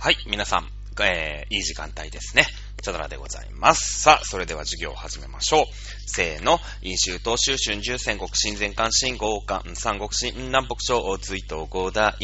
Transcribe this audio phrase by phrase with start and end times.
[0.00, 0.68] はい、皆さん、
[1.02, 2.44] えー、いい時間帯ですね。
[2.80, 4.00] チャドラでございます。
[4.00, 5.64] さあ、それでは授業を始めましょう。
[6.06, 12.14] せーの、飲酒、東州、春秋、戦国、新前関、新豪関、三国、新南北朝、隋東、五代、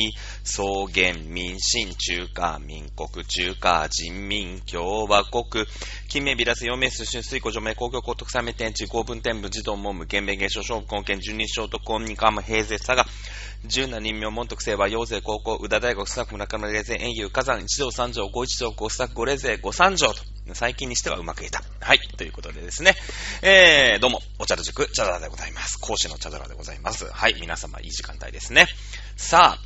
[0.44, 0.62] 草
[0.94, 5.66] 原、民進、中華、民国、中華、人民、共和国、
[6.08, 13.04] 金名、ビラス、陽明、水春、水庫、除名、公共、高徳、三名、天地、公文、天部、児童、文部、原弁、芸商、勝負、根検、十人称と、公認、官務、平勢、佐賀、
[13.66, 20.20] 十七人名、門徳、清和、陽勢、高校、宇田大学、スタッフ、村上、霊勢、遠遊、火山、一条、三条、五一条、五スタッフ、五霊勢、五三条と、
[20.52, 21.62] 最近にしてはうまくいった。
[21.80, 21.98] はい。
[22.18, 22.94] ということでですね。
[23.40, 25.78] えー、どうも、お茶の塾、チャドラでございます。
[25.80, 27.06] 講師のチャドラでございます。
[27.06, 27.36] はい。
[27.40, 28.66] 皆様、いい時間帯ですね。
[29.16, 29.58] さあ、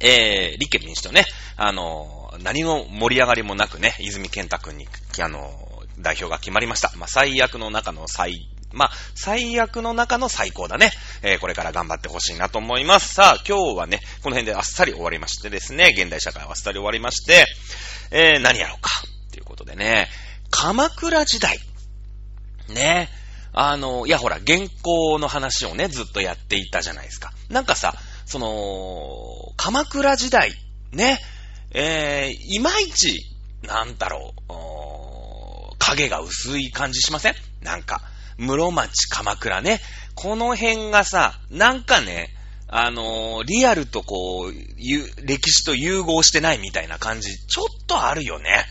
[0.00, 1.24] えー、立憲民主党ね、
[1.56, 4.88] あのー、何の盛り上がりもなくね、泉健太君に、
[5.22, 6.92] あのー、代表が決まりました。
[6.96, 10.92] まあ、最悪の中の最、まあ、最悪の中の最高だね。
[11.22, 13.14] えー、これから頑張ってほしいなと思います。
[13.14, 17.46] さあ、今日はね、この辺であっさり終わりましてですね、現代社会はあっさり終わりまして、
[18.10, 18.90] えー、何やろうか。
[19.32, 20.08] ということでね、
[20.50, 21.58] 鎌倉時代。
[22.68, 23.08] ね。
[23.52, 27.32] あの、いやほら、原稿の話をね、ずっとやっていたじゃないですか。
[27.48, 30.52] なんかさ、その、鎌倉時代、
[30.92, 31.18] ね、
[31.72, 33.24] えー、いまいち、
[33.62, 37.34] なんだろう、影が薄い感じしません？
[37.62, 38.02] なんか、
[38.40, 39.80] 室町鎌倉ね。
[40.14, 42.30] この辺がさ、なんかね、
[42.68, 44.52] あのー、リアルとこう、
[45.26, 48.64] 歴史と融合してないみたいな感じ、ちょっとあるよね。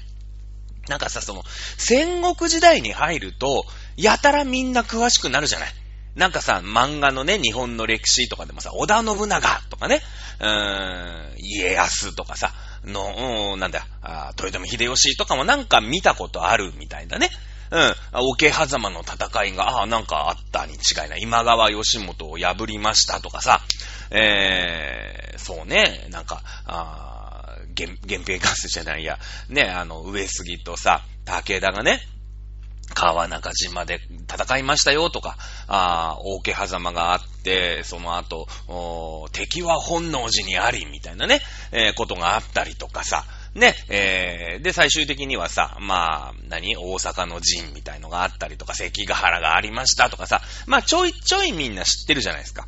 [0.88, 1.44] なんかさ、その、
[1.78, 5.74] 戦国時代に入ると、やたらみんな詳しくなるじゃない。
[6.16, 10.02] なんかさ、漫画のね、日本の歴史とかでもさ、織田信長とかね、
[10.40, 12.54] うーん、家康とかさ、
[12.86, 13.86] の、うん、なんだ、
[14.38, 17.30] 豊臣秀吉とかもなんか見たことあるみたいだね。
[17.72, 17.96] うん。
[18.14, 21.22] 桶狭間の戦いが、ああ、なんかあったに違いない。
[21.22, 23.62] 今川義元を破りましたとかさ、
[24.12, 29.20] えー、そうね、なんか、あ源源平合戦じゃないや、
[29.50, 32.02] ね、あの、上杉とさ、武田がね、
[32.94, 35.38] 川中島で戦いましたよとか、
[35.68, 38.48] あ大家狭間があって、その後、
[39.32, 41.42] 敵は本能寺にあり、みたいなね、
[41.72, 46.78] えー、ことがあったりとかさ、ね、えー、で、最終的にはさ、まあ、何？
[46.78, 52.68] 大阪の陣みたいのがあったりとか、関ヶ原がありましたとかさ、まあ、ちょいちょいみんな知ってるじゃないですか。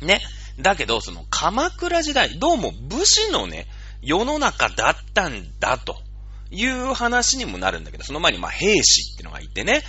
[0.00, 0.20] ね。
[0.58, 3.66] だけど、その、鎌倉時代、どうも武士のね、
[4.00, 5.96] 世の中だったんだと
[6.50, 9.82] いう話にもなるんだけど、その前にまあ兵士ってのがいてね、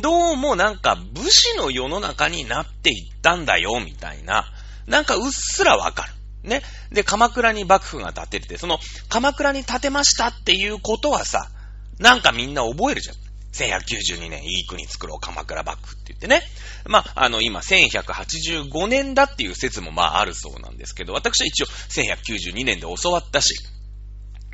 [0.00, 4.46] どうもなんか武士の世の中になっていったんだよ、みたいな、
[4.86, 6.12] なんかうっすらわかる。
[6.44, 6.62] ね。
[6.92, 8.78] で、鎌倉に幕府が建てて、その
[9.08, 11.50] 鎌倉に建てましたっていうことはさ、
[11.98, 13.16] なんかみんな覚えるじゃん。
[13.54, 16.42] 1192年、いい国作ろう、鎌倉幕府って言ってね。
[16.86, 23.54] まあ、あの、今、1185年だっていう説もまああるそうなんですけど、私は一応1192年で教わったし、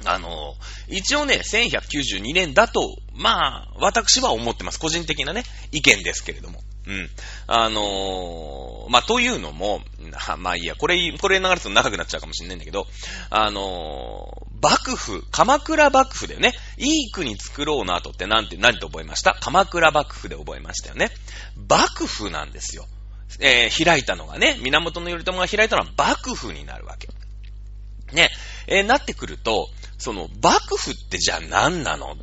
[0.05, 0.55] あの、
[0.89, 4.79] 一応ね、1192年だと、まあ、私は思ってます。
[4.79, 6.61] 個人的なね、意見ですけれども。
[6.87, 7.11] うん。
[7.47, 9.83] あのー、まあ、というのも、
[10.39, 12.87] まあいいや、これ、これ流れると長くなっちゃうかもしれないんだけど、
[13.29, 19.35] あのー、幕府、鎌倉幕府でね、いい国作ろうの後ってなんて、何と覚えました？
[19.35, 21.11] 鎌倉幕府で覚えましたよね。
[21.69, 22.87] 幕府なんですよ。
[23.41, 27.09] えー、開いたのがね、源頼朝が開いたのは幕府になるわけ。
[28.15, 28.31] ね、
[28.67, 29.69] えー、なってくると、
[29.99, 32.17] その、幕府ってじゃあ何なの？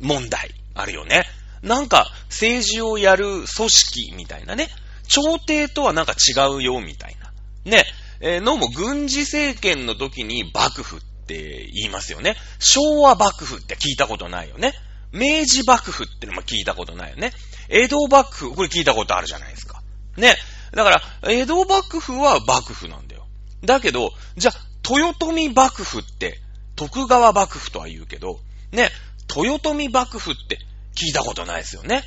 [0.00, 1.24] 問題あるよね。
[1.62, 4.68] なんか、政治をやる組織みたいなね。
[5.08, 7.32] 朝廷とはなんか違うよ、みたいな。
[7.70, 7.84] ね。
[8.20, 12.36] えー、のも軍事政権の時に幕府って言いますよね。
[12.58, 14.72] 昭和幕府って聞いたことないよね。
[15.12, 17.32] 明治幕府ってのも聞いたことないよね。
[17.68, 19.82] 江戸幕府、これ聞いたことあるじゃないですか。
[20.16, 20.36] ね。
[20.72, 23.26] だから、江戸幕府は幕府なんだよ。
[23.62, 24.54] だけど、じゃあ、
[24.88, 26.40] 豊臣幕府って、
[26.76, 28.40] 徳川幕府とは言うけど、
[28.72, 28.90] ね、
[29.34, 30.58] 豊臣幕府って
[30.98, 32.02] 聞いたことないですよね。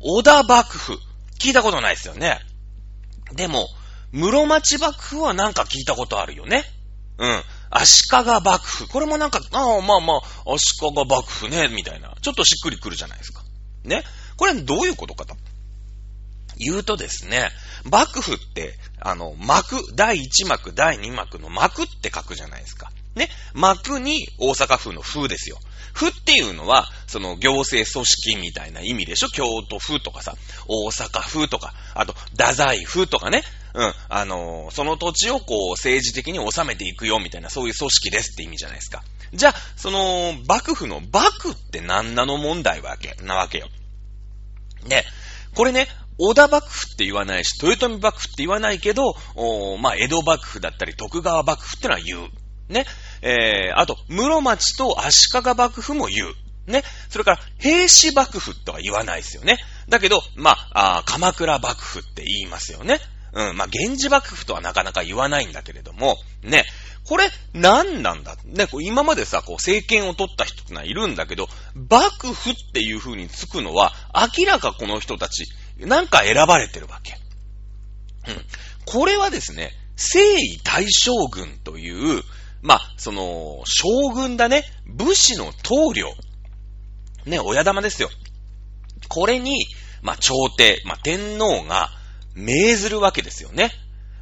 [0.00, 0.98] 織田幕府、
[1.38, 2.40] 聞いたことないですよね。
[3.34, 3.68] でも、
[4.12, 6.64] 室町幕府はなんか聞いたことあるよね。
[7.18, 7.42] うん。
[7.70, 8.88] 足利幕府。
[8.88, 12.14] これもなんか、ああ、まあまあ、足利幕府ね、みたいな。
[12.20, 13.42] ちょっとしっくりくるじゃないですか。
[13.84, 14.04] ね。
[14.36, 15.36] これどういうことかと。
[16.56, 17.50] 言うとですね、
[17.84, 22.90] 幕府って、あの、幕、第1幕、第2幕の幕って書くじゃないですか。
[23.14, 23.28] ね。
[23.54, 25.58] 幕に大阪府の府ですよ。
[25.92, 29.28] 府っていうのは、その行政組織みたいな意味でしょ？
[29.28, 30.34] 京都府とかさ、
[30.66, 33.44] 大阪府とか、あと、太宰府とかね。
[33.72, 33.94] うん。
[34.08, 39.04] あのー、その土地をこう、政治的に収めていくよみたいな、そういう組織ですって意味じゃないですか。
[39.32, 43.68] じゃあ、その、幕府の幕って何なの問題わけ、なわけよ。
[44.88, 45.04] で、
[45.54, 45.86] これね、
[46.18, 52.28] 織田幕府って言わないし、豊臣幕府って言わないけど、おまあ、江戸幕府だったり、徳川幕府ってのは言う。
[52.68, 52.86] ね。
[53.22, 56.34] えー、あと、室町と足利幕府も言う。
[56.66, 56.82] ね。
[57.10, 59.58] それから、平氏幕府とは言わないですよね。
[59.88, 63.00] だけど、まあ、あ鎌倉幕府って言いますよね。
[63.32, 66.64] うん、まあ、源氏幕府とはなかなか言わないんだけれども、ね。
[67.06, 68.36] これ、何なんだ？
[68.44, 73.92] ね、こう今までさ、こう、政権を取った人ってのはいるんだけど、幕府っていう風につくのは、
[74.38, 75.46] 明らかこの人たち、
[75.78, 77.18] なんか選ばれてるわけ。
[78.28, 78.44] うん。
[78.86, 82.22] これはですね、征夷大将軍という、
[82.62, 86.14] まあ、その、将軍だね、武士の棟梁。
[87.26, 88.10] ね、親玉ですよ。
[89.08, 89.66] これに、
[90.02, 91.90] まあ、朝廷、まあ、天皇が
[92.36, 93.70] 命ずるわけですよね。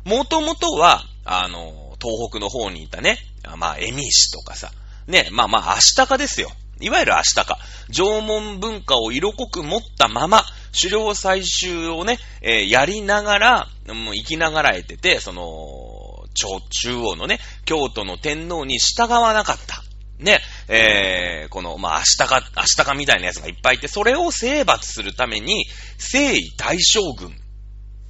[0.05, 3.19] もともとは、あの、東北の方にいたね、
[3.57, 4.71] まあ、エミ氏とかさ、
[5.07, 6.51] ね、まあまあ、アシタカですよ。
[6.81, 7.59] いわゆるアシタカ。
[7.91, 10.43] 縄文文化を色濃く持ったまま、
[10.77, 19.83] 狩猟採集をね、えー、やりながら、もう生きながらえてて、その、中央のね、京都の天皇に従わなかった。
[20.23, 25.67] ね、えー、この、まあ、アシタカ、アシタカみたいなやつがいっぱいいて、それを征伐するために、
[25.99, 27.33] 征夷大将軍っ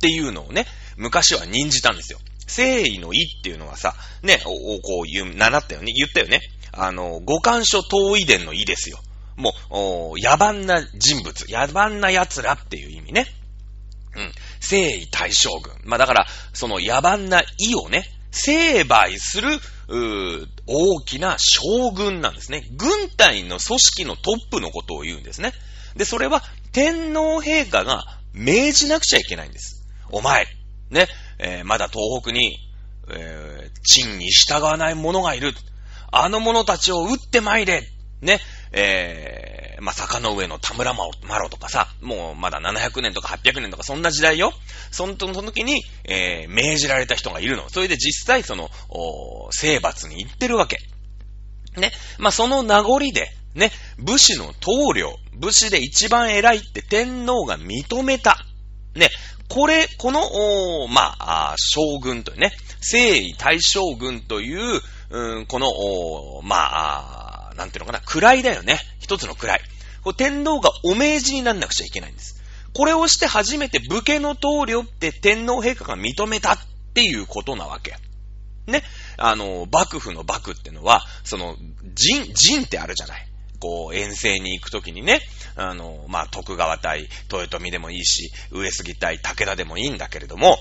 [0.01, 0.67] ていうのをね、
[0.97, 2.19] 昔は任じたんですよ。
[2.47, 6.41] 征夷の夷っていうのはさ、ね、お、おこう言う、習ったよね、言ったよね。
[6.73, 8.99] あの、五感書東夷伝の夷ですよ。
[9.37, 13.27] もう、野蛮な人物、野蛮な奴らっていう意味ね。
[14.15, 14.33] うん。
[14.61, 15.75] 征夷大将軍。
[15.85, 19.61] まあだから、その野蛮な夷をね、成敗する、
[20.67, 22.67] 大きな将軍なんですね。
[22.73, 25.53] 軍隊の組織のトップのことを言うんですね。
[25.97, 26.43] で、それは
[26.73, 29.87] 天皇陛下が命じなくちゃいけないんです。
[30.11, 30.47] お前、
[30.91, 31.07] ね、
[31.39, 32.57] えー、まだ東北に、
[33.11, 35.53] えー、陳に従わない者がいる。
[36.11, 37.83] あの者たちを撃って参れ。
[38.21, 38.41] ね、
[38.73, 39.52] えー、
[39.83, 41.03] まあ、坂の上の田村麻
[41.39, 44.53] 呂とかさ、もうまだ700年とか800年とかそんな時代よ。
[44.93, 47.69] その時に、えー、命じられた人がいるの。
[47.69, 50.79] それで実際その、お征伐に行ってるわけ。
[51.77, 51.91] ね。
[52.19, 58.39] まあ、その名残で、ね、武士の棟梁、武士で一番偉いって天皇が認めた。
[58.95, 59.11] ね、
[59.49, 60.23] これ、この、
[60.85, 64.81] おまあ、将軍というね、征夷大将軍という、
[65.11, 65.69] うん、この、
[66.43, 68.01] まあ、なんていうのかな、
[68.35, 68.79] 位だよね。
[69.13, 69.61] 一つの位。
[70.03, 72.43] こう天皇がお命じになんなくちゃいけないんです。
[72.75, 76.59] これをして初めて武家の棟梁って天皇陛下が認めたっ
[76.95, 77.97] ていうことなわけ。
[78.67, 78.83] ね。
[79.19, 81.57] あの、幕府の幕ってのは、その、
[81.95, 83.27] 陣、陣ってあるじゃない。
[83.61, 85.21] こう、遠征に行くときにね、
[85.57, 90.57] あの、まあ、徳川対豊臣でもいいし、上杉対武田でもいいんだけれども、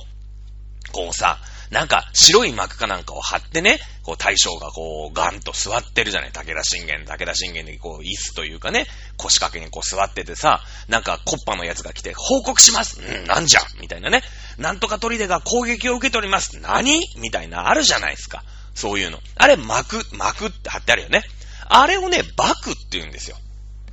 [0.92, 1.40] こうさ、
[1.72, 6.32] なんか白い幕かなんかを貼ってね、こう大将がこうガンと座ってるじゃない。
[6.32, 14.22] 武田信玄、武田信玄にこう椅子というかね、腰掛けにこう座っててさ、なんかコッパのやつが来て、報告しますうん、なんじゃみたいなね。
[14.58, 17.00] なんとか砦が攻撃を受けております何？
[17.18, 18.44] みたいなあるじゃないですか。
[18.76, 19.20] そういうの。
[19.38, 21.24] あれ幕、幕って貼ってあるよね。
[21.68, 23.38] あれをね、幕って言うんですよ。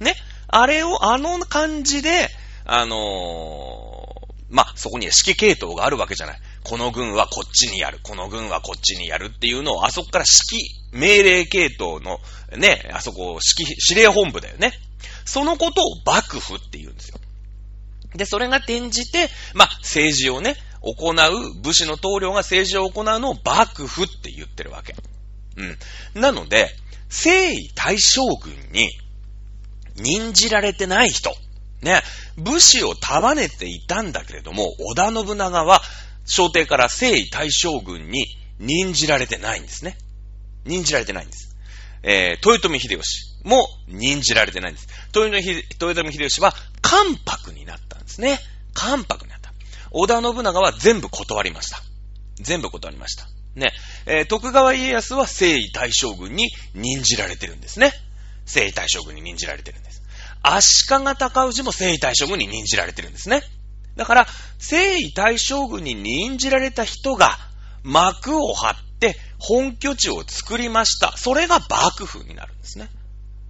[0.01, 0.15] ね。
[0.49, 2.29] あれをあの感じで、
[2.65, 6.41] あのー、まあ、そこに指揮系統があるわけじゃない。
[6.69, 12.19] この軍はこっちにやる、この軍はこっちにやるっていうのを、あそこから指揮、命令系統の、
[12.59, 14.73] ね、あそこ、指揮、司令本部だよね。
[15.25, 17.19] そのことを幕府って言うんですよ。
[18.15, 24.95] で、それが転じて、まあ、政治をね、行う、武士の棟梁が政治を行うのを幕府って言ってるわけ。
[25.57, 25.63] う
[26.19, 26.21] ん。
[26.21, 26.69] なので、
[27.09, 28.91] 征夷大将軍に
[29.97, 31.31] 任じられてない人、
[31.81, 32.03] ね、
[32.37, 35.81] 武士を束ねていたんだけれども、織田信長は
[36.29, 38.27] 朝廷から征夷大将軍に
[38.59, 39.97] 任じられてないんですね。
[40.65, 41.57] 任じられてないんです。
[42.03, 43.03] えー、豊臣秀吉
[43.45, 44.89] も任じられてないんです。
[45.15, 48.39] 豊臣秀吉は関白になったんですね。
[48.75, 49.53] 関白になった。
[49.91, 51.81] 織田信長は全部断りました。
[52.37, 53.27] 全部断りました。
[53.55, 53.73] ね。
[54.07, 57.93] えー、徳川家康は征夷大将軍に任じられてるんですね。
[58.47, 60.03] 征夷大将軍に任じられてるんです。
[60.43, 63.43] 足利尊氏も征夷大将軍に任じられてるんですね。
[63.99, 64.27] だから、
[64.59, 67.37] 征夷大将軍に任じられた人が
[67.83, 71.17] 幕を張って本拠地を作りました。
[71.17, 72.89] それが幕府になるんですね。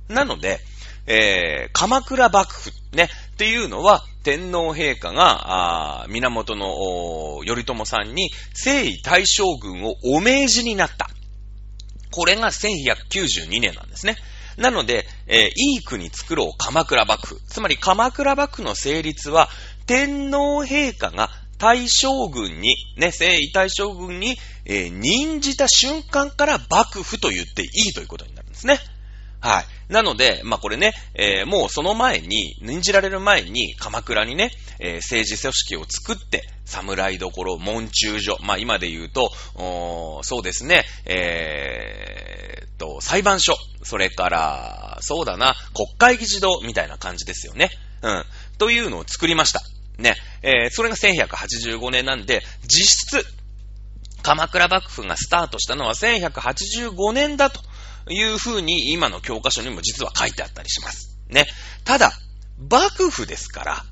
[0.09, 0.61] なので、
[1.07, 11.11] えー、鎌倉幕府ね、っていうのは、天皇陛下が、源の頼朝さんに、征夷大将軍をお命じになった。
[12.11, 14.17] これが1192年なんですね。
[14.57, 17.41] なので、えー、いい国作ろう鎌倉幕府。
[17.47, 19.49] つまり鎌倉幕府の成立は、
[19.89, 28.79] 天皇陛下が大将軍に、ね、征夷大将軍に、えー、任じた瞬間から幕府と言っていいということになるんですね。
[29.41, 29.93] はい。
[29.93, 39.33] なので、まあ、これね、えー、もうその前に、任じられる前に、鎌倉にね、えー、政治組織を作って、侍どころ、門中所、まあ、今で言うと、
[40.23, 47.71] そうですね、えー、と、裁判所、それから、そうだな、国会議事堂みたいな感じですよね。
[48.03, 48.25] うん。
[48.59, 49.63] というのを作りました。
[49.99, 50.15] ね。
[50.43, 53.27] えー、それが1185年なんで、実質、
[54.23, 57.61] 鎌倉幕府がスタートしたのは1185年だと
[58.11, 61.17] いうふうに今の教科書にも実は書いてあったりします。
[61.29, 61.47] ね。
[61.85, 62.13] ただ、
[62.71, 63.85] 幕府ですから、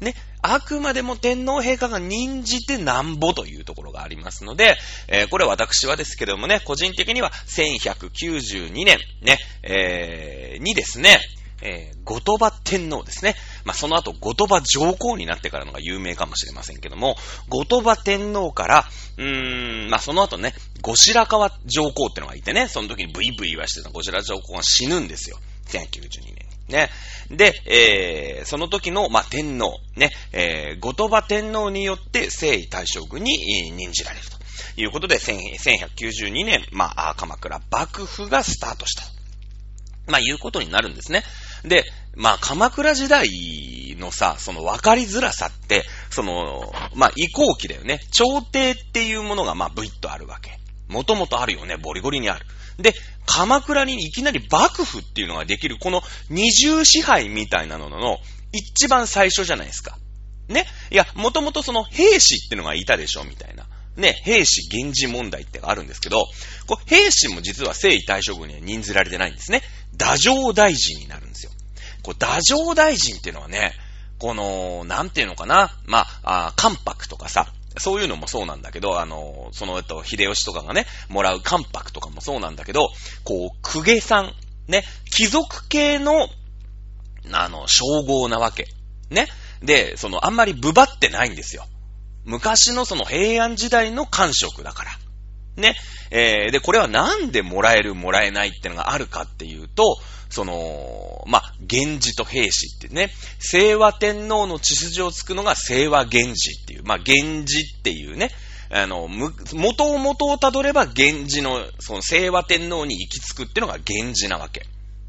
[0.00, 4.76] ね、あくまでも天皇陛下が任じてなんぼというところがありますので、
[5.08, 11.18] えー、これ私はですけどもね、個人的には1192年、ね、えー、にですね、
[11.62, 13.34] えー、後鳥羽天皇ですね。
[13.64, 17.16] まあ、その後、後鳥羽上皇になってからのが有名かもしれませんけども、
[17.48, 18.84] 後鳥羽天皇から、
[19.16, 25.38] うーん、まあ、その後ね、後白河上皇ってのがいてね、その時にブイブイ言わしてた後白河上皇が死ぬんですよ。
[25.66, 26.48] 1192年。
[26.68, 26.90] ね。
[27.30, 39.17] で、えー、その時の、まあ、天皇、ね、えー、後鳥羽天皇によって征夷大将軍に任じられるということで、1192年、まあ、鎌倉幕府がスタートした。
[40.08, 41.22] まあ、いうことになるんですね。
[41.64, 41.84] で、
[42.16, 43.28] まあ、鎌倉時代
[43.98, 48.00] のさ、その分かりづらさって、その、まあ、移行期だよね。
[48.12, 50.58] 朝廷っていうものが、まあ、ブイッとあるわけ。
[50.88, 51.76] もともとあるよね。
[51.76, 52.46] ボリボリにある。
[52.78, 52.94] で、
[53.26, 58.18] 鎌倉にいきなり幕府っていうのができる、この二重支配みたいなのの、
[58.52, 59.98] 一番最初じゃないですか。
[60.48, 60.64] ね？
[60.90, 63.66] いや、もともとその兵士っていうのがいたでしょ、みたいな。
[63.96, 66.24] ね、兵士源氏問題ってあるんですけど、
[66.66, 69.60] こ兵士も実は征夷大将軍には任ずられてないんですね。
[69.96, 71.52] 打上大臣になるんですよ。
[72.02, 73.72] こう、打上大臣っていうのはね、
[74.18, 82.88] この、なんていうのかな、まあ、あ関白とかさ、そういうのもそうなんだけど、あの、その、えっと、秀吉とかがね、もらう関白とかもそうなんだけど、
[83.24, 84.32] こう、公家さん、
[84.66, 86.28] ね、貴族系の、
[87.32, 88.66] あの、称号なわけ。
[89.10, 89.28] ね。
[89.62, 91.66] で、その、あんまりブバってないんですよ。
[92.24, 94.90] 昔のその平安時代の官職だから。
[95.58, 95.74] ね。
[96.10, 99.98] えー、で、これはなんでもらえる、もらえないってのがあるかっていうと、
[100.30, 103.10] その、まあ、源氏と平氏ってね、
[103.40, 108.30] 清和天皇の血筋をつくのが清和源氏っていう、まあ、源氏っていうね、
[108.70, 114.66] あの、む、元を元をたどれば源氏の、その清和天皇に行き着くっていうのが源氏なわけ。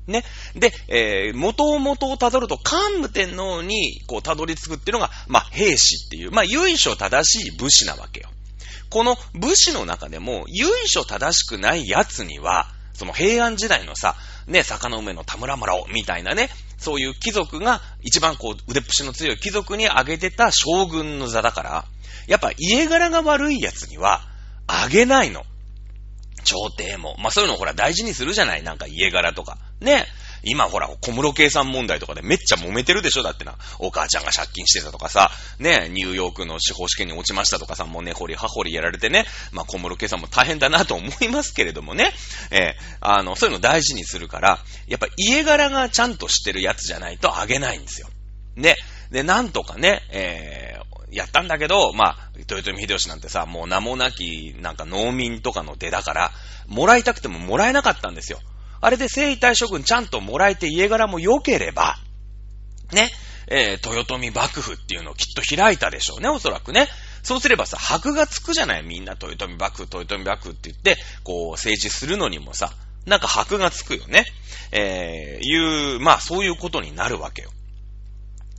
[0.07, 0.23] ね。
[0.55, 8.29] で、えー、元を元をたどると、桓武天皇に、こう、たどり着くっていうのが、まあ、兵士っていう、まあ、由緒正しい武士なわけよ。
[8.89, 14.15] この武士の中でも、由緒正しくない奴には、その平安時代のさ、
[14.48, 21.86] ね、坂の上の田村村を、みたいなね、そういう貴族が、一番こう、腕っぷしの強い貴族にあげてた将軍の座だから、
[22.27, 24.22] やっぱ家柄が悪い奴には、
[24.67, 25.43] あげないの。
[26.43, 27.15] 朝廷も。
[27.19, 29.58] まあ、そういうのほら大事にするじゃないなんか家柄とか。
[29.81, 30.05] ね。
[30.43, 33.55] 今ほら、小室圭さん問題とかでめっちゃ揉めてるでしょだってな。
[33.79, 42.13] お母ちゃんが借金してたとかさ、ね、ニューヨークの司法試験に落ちましたとかさ、もうね、ほりはほりやられてね、まあ小室圭さんも大変だなと思いますけれどもね、
[42.51, 48.08] えー、あの、そういうの大事にするから、やっぱ家柄がちゃんとしてるやつじゃないとあげないんですよ。
[48.55, 48.75] ね。
[49.12, 56.31] で、なんとかね、えー、やったんだけど、まあ、豊臣秀吉なんてさ、もう名もなき、なんか農民とかの出だから、
[56.67, 58.39] もらいたくてももらえなかったんですよ。
[58.81, 61.98] あれで征夷大将軍ちゃんともらえて家柄も良ければ、
[62.93, 63.09] ね、
[63.48, 66.88] えー、豊臣幕府っていうのをきっと開いたでしょうね、おそらくね。
[67.24, 72.71] そうすればさ、箔がつくじゃないみんな豊臣幕府、豊臣幕府って言って、こう、政治するのにもさ、
[73.05, 74.25] なんか箔がつくよね。
[74.71, 77.50] えー、いう、まあそういうことになるわけよ。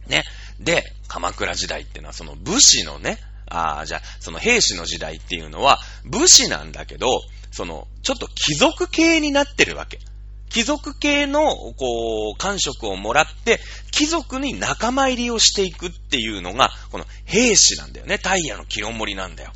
[0.09, 0.25] ね。
[0.59, 9.99] で、鎌倉時代ってのはその武士のね、ああ、じゃあ、その兵士の時代っていうのは、武士なんだけど、その、ちょっと貴族系になってるわけ。
[10.51, 18.19] 貴族系の、こう、感触をもらって、貴族に仲間入りをしていくっていうのが、この兵士なんだよね。
[18.19, 19.53] タイヤの清盛なんだよ。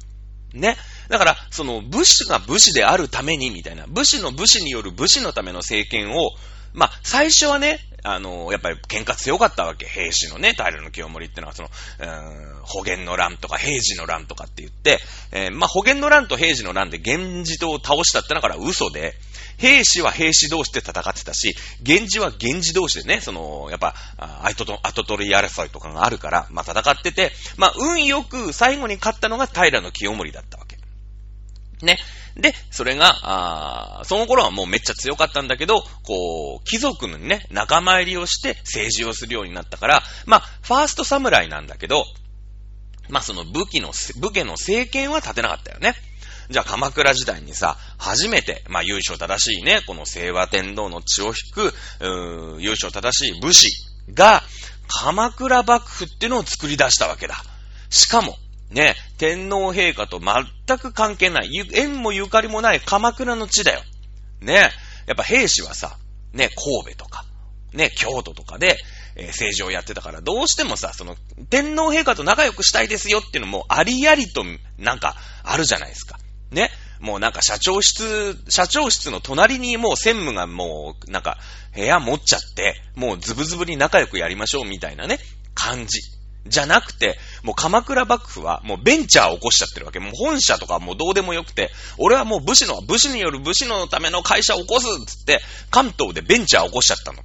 [0.54, 0.76] ね。
[1.08, 6.30] だから、その武士が武士であるために、みたいな、武士の武士による武士のための政権を、
[6.72, 9.86] まあ、最初はね、あの、やっぱり喧嘩強かったわけ。
[9.86, 11.70] 兵士のね、平の清盛ってのは、その、
[12.00, 14.98] うーん、保元の乱とか平治の乱とかって言って、
[15.32, 19.14] えー、まあ、保元の乱と平治の乱で源氏党を倒したってのから嘘で、
[19.58, 23.94] 兵士は兵士同士で戦ってたし、源氏は源氏同士でね、その、やっぱ、
[24.42, 30.78] 後と、後取り争いとかがあるから、まあ、戦ってて、まあ、運よく最後に勝ったのが平の清盛だったわけ。
[31.84, 31.98] ね。
[32.36, 42.04] で、それが、あその頃はもうめっちゃ強かったんだけど、こう、貴族のね、仲間入りをして政治をするようになったから、まあ、ファースト侍なんだけど、
[43.08, 45.94] まあ、その武器の、武家の政権は立てなかったよね。
[46.50, 53.70] じゃあ鎌倉時代にさ、初めて、まあ、優勝正しいね、この清和天皇の血を引く、うー優勝正しい武士
[54.12, 54.42] が、
[54.86, 57.36] 鎌倉幕府っていうのを作り出したわけだ。
[57.88, 58.36] しかも、
[58.70, 63.82] ね、天皇陛下と全く関係ない、縁もゆかりもない鎌倉の地だよ。
[64.40, 64.70] ね、
[65.06, 65.96] やっぱ兵士はさ、
[66.32, 66.50] ね、
[66.82, 67.24] 神戸とか、
[67.72, 68.76] ね、京都とかで、
[69.16, 71.16] えー、政治をやってたから、どうしてもさ、その、
[71.50, 74.44] 天皇陛下と仲良くしたいですよっていうのも、ありありと、
[74.78, 76.18] なんか、あるじゃないですか。
[76.54, 76.70] ね。
[77.00, 81.38] もうなんか社長室、社長室の隣にもう専務がもう、なんか、
[81.74, 85.18] 部屋持っちゃって、もうズブズブに仲良くやりましょうみたいなね、
[85.54, 86.00] 感じ。
[86.46, 89.98] じゃなくて、もう鎌倉幕府はもうベンチャーを起こしちゃってるわけ。
[89.98, 97.22] もう本社とかもうどうでもよくて、俺はもう武士の、武士による武士のための会社を起こすっつって、関東でベンチャーを起こしちゃったの。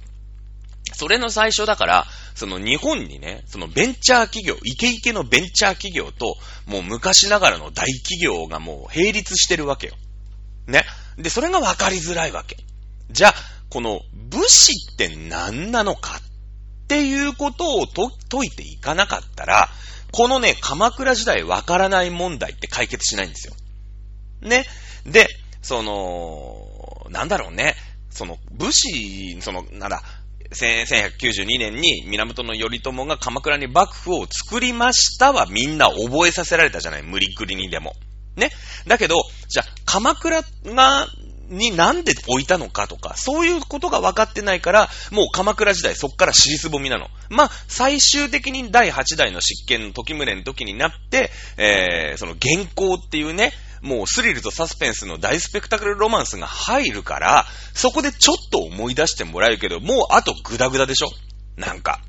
[0.92, 9.94] それの最初だから、その日本にね、そのベンチャー企業、イケイケのベンチャー企業と、もう昔ながらの大企業がもう並立してるわけよ。
[10.66, 10.84] ね。
[11.16, 12.56] で、それが分かりづらいわけ。
[13.10, 13.34] じゃあ、
[13.70, 19.68] この武士って何なのかっていうことをと解いていかなかったら、
[20.12, 23.54] このね、鎌倉時代わからない問題って解決しないんですよ。
[24.42, 24.64] ね。
[25.06, 25.28] で、
[25.62, 27.76] その、なんだろうね。
[28.10, 30.02] その、武士、その、なんだ、
[30.52, 37.94] 1192年に源頼朝が鎌倉に幕府を作りましたはみんな覚えさせられたじゃない無理くりにでも。
[38.36, 38.50] ね。
[38.86, 41.06] だけど、じゃあ、鎌倉が、
[41.48, 47.08] になんで置いたのかとか、そういうことが分かってないから、もう鎌倉時代そっから尻すぼみなの。
[47.28, 61.08] まあ、最終的に第8代の執権の時宗の時になって、えー、その原稿っていうね、もうスリルとサスペンスの大スペクタクルロマンスが入るから、そこでちょっと思い出してもらえるけど、もうあとグダグダでしょ？
[61.56, 62.00] なんか。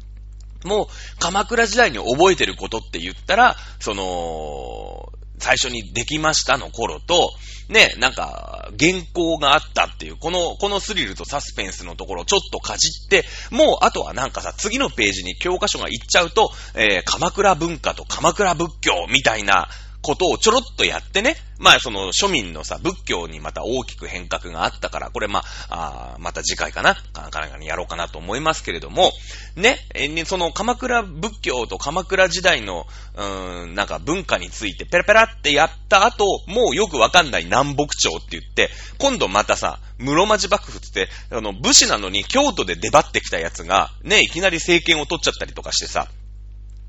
[0.64, 0.88] もう、
[1.20, 7.32] 鎌倉時代に覚えてることって言ったら、その、最初にできましたの頃と、
[7.68, 19.68] ね、なんか、原稿があったっていう、この、このスリルとサスペンスのところをちょっとかじって、もうあとはなんかさ、次のページに教科書が行っちゃうと、えー、鎌倉文化と鎌倉仏教みたいな、
[20.02, 29.12] ことをちょろっとやってね、まあその庶民のさ、仏教にまた大きく変革があったから、これまあ、あまた次回かな、かなかにやろうかなと思いますけれども、
[29.56, 29.78] ね、
[30.26, 46.08] その鎌倉仏教と鎌倉時代の、うーん、なんか文化についてペラペラってやった後、もうよくわかんない南北朝って言って、今度またさ、室町幕府って、あの、武士なのに京都で出張ってきたやつが、ね、いきなり政権を取っちゃったりとかしてさ、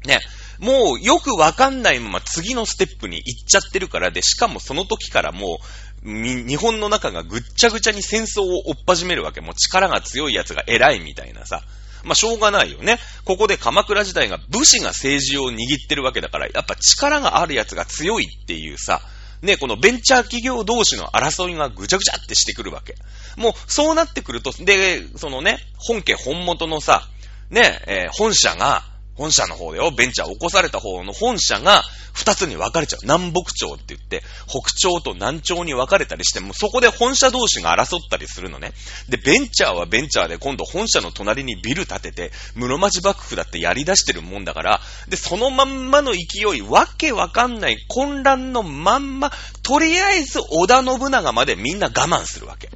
[0.06, 0.18] ね、
[0.58, 5.58] もうよくわかんないまま次のステップに行っちゃってるからで、しかもその時からも
[6.04, 9.40] う、日本の中がぐっちゃぐちゃに戦争を追っ始めるわけ。
[9.40, 11.62] もう力が強い奴が偉いみたいなさ。
[12.04, 12.98] まあ、しょうがないよね。
[13.24, 19.00] ここで鎌倉時代が武士が政治を握ってるわけだから、やっぱ力がある奴が強いっていうさ、
[19.42, 22.94] ね、このベンチャー企業同士の争いがぐちゃぐちゃってしてくるわけ。
[23.36, 27.08] もう、そうなってくると、で、そのね、本家本元のさ、
[27.50, 28.84] ね、えー、本社が、
[29.22, 33.00] 本社の方でよ、ベンチャー起こされた方の本社が二つに分かれちゃう。
[33.02, 38.72] 南北朝って言って、北朝と南朝に分かれたりして、もそこで本社同士が争ったりするのね。
[39.08, 49.30] で、ベンチャーはベンチャーで今度本社の隣にビル建てて、室町幕府だってやり出してるもんだから、で、そのまんまの勢い、わけわかんない混乱のまんま、
[49.62, 52.70] とりあえず織田信長までみんな我慢するわけ。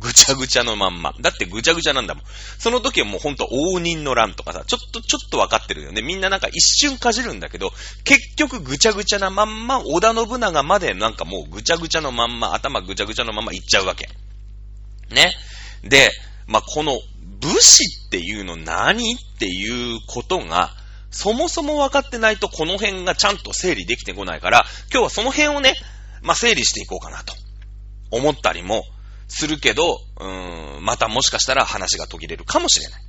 [0.00, 1.14] ぐちゃぐちゃのまんま。
[1.20, 2.24] だってぐちゃぐちゃなんだもん。
[2.58, 6.02] その時はもうほんと応仁の乱とかさ、ちょっと、ちょっとわかってるよね。
[6.02, 7.70] みんななんか一瞬かじるんだけど、
[8.04, 14.08] 結局ぐちゃぐちゃなまんま、織田信長までなんかもうぐちゃぐちゃのまんま、頭ぐちゃぐちゃのまんまいっちゃうわけ。
[15.10, 15.32] ね。
[15.82, 16.10] で、
[16.46, 16.98] まあ、この
[17.40, 20.74] 武士っていうの何っていうことが、
[21.10, 25.74] そもそも分かってないとこの辺がちゃんと整理できてこないから、今日はその辺をね、
[26.22, 27.34] まあ、整理していこうかなと
[28.10, 28.84] 思ったりも
[29.28, 33.02] するけど、うーん、またもしかしたら話が途切れるかもしれない。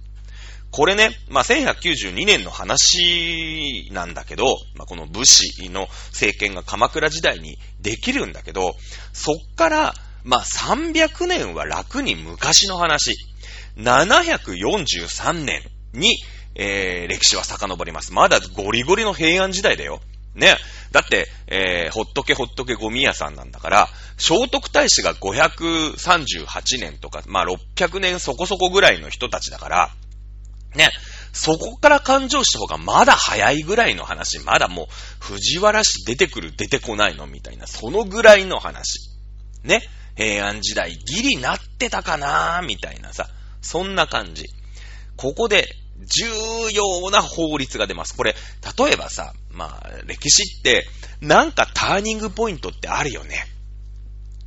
[0.71, 8.75] これね、まあ、1192年の話なんだけど、まあ、この武士の政権が鎌倉時代にできるんだけど、
[9.11, 13.15] そっから、まあ、300年は楽に昔の話。
[13.77, 15.61] 743年
[15.93, 16.17] に、
[16.55, 18.13] えー、歴史は遡ります。
[18.13, 20.01] まだゴリゴリの平安時代だよ。
[20.35, 20.55] ね。
[20.91, 29.91] だって、えー、ほっとけほっとけゴミ屋さんなんだから、聖徳太子が538年とか、まあ600年そこそこぐらいの人たちだから、
[30.75, 30.89] ね、
[31.31, 34.85] そこから勘定した方がまだ早いぐらいの話、まだもう
[35.19, 39.09] 藤原氏出てくる出てこないのみたいな、そのぐらいの話。
[39.63, 39.81] ね、
[40.15, 43.27] 平安時代ギリなってたかなみたいなさ、
[43.61, 44.45] そんな感じ。
[45.17, 45.67] ここで
[46.05, 46.25] 重
[46.71, 48.15] 要な法律が出ます。
[48.15, 48.35] これ、
[48.77, 50.87] 例えばさ、まあ、歴史って、
[51.21, 53.45] なんかターニングポイントってあるよね。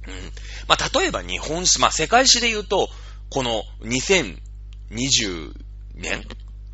[0.07, 0.15] うん。
[0.67, 2.88] まあ、例えば日本史、まあ、世界史で言うと、
[3.31, 5.53] この2020
[5.95, 6.25] 年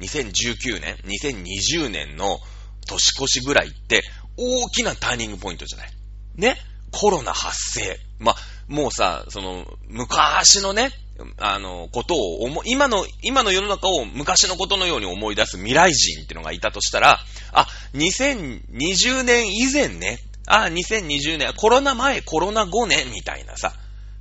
[0.01, 2.39] ?2019 年 ?2020 年の
[2.87, 4.03] 年越しぐらいって、
[4.37, 5.91] 大きなターニングポイントじゃない。
[6.37, 6.57] ね
[6.91, 7.99] コロナ発生。
[8.19, 8.37] まあ、
[8.69, 10.91] もうさ、その、昔のね、
[11.39, 17.19] あの、ことを思、今の、今の世の中を昔のことのように思い出す未来人っていうのがいたとしたら、
[17.53, 23.75] あ、2020年以前ね、あ、2020年、コロナ前、コロナ後ね、みたいなさ、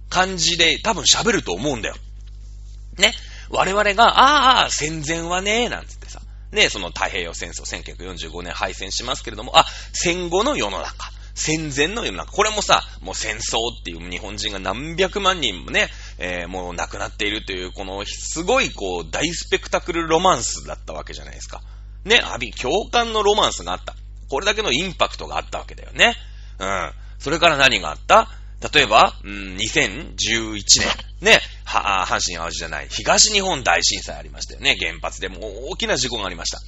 [0.10, 1.95] 感じで多分喋ると思うんだよ。
[2.97, 3.13] ね。
[3.49, 11.12] 我々が、ああ、戦前はね、なんつってさ、ね、その太平洋戦争、1945年敗戦しますけれども、あ、戦後の世の中。
[11.33, 12.31] 戦前の世の中。
[12.31, 13.39] これもさ、もう戦争
[13.79, 21.62] っていう日本人が何百万人もね、えー、もう亡くなっているという、この、すごいこう、大スペクタクルロマンスだったわけじゃないですか。
[22.06, 23.95] ね、阿ビ、共感のロマンスがあった。
[24.30, 26.15] これだけのインパクトがあったわけだよね。
[26.60, 26.91] うん。
[27.19, 28.30] それから何があった？
[28.73, 30.62] 例えば、うん、2011年、
[31.21, 34.75] ね、は、阪神淡路じゃない、東日本大震災ありましたよね。
[34.80, 36.60] 原発でも大きな事故がありました。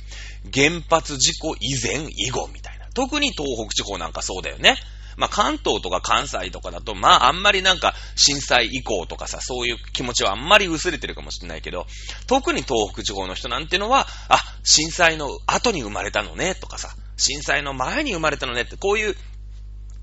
[0.53, 2.85] 原発事故以前、以後みたいな。
[2.93, 4.75] 特に東北地方なんかそうだよね。
[5.19, 11.85] まあ、関東とか関西とかだと、まあ、あんまりなんか、震災以降とかさ、そういう気持ちはあんまり薄れてるかもしれないけど、
[12.25, 19.15] 特に東北地方の人なんてのは、あ、震災の後に生まれたのね、とかさ、震災の前に生まれたのねって、こういう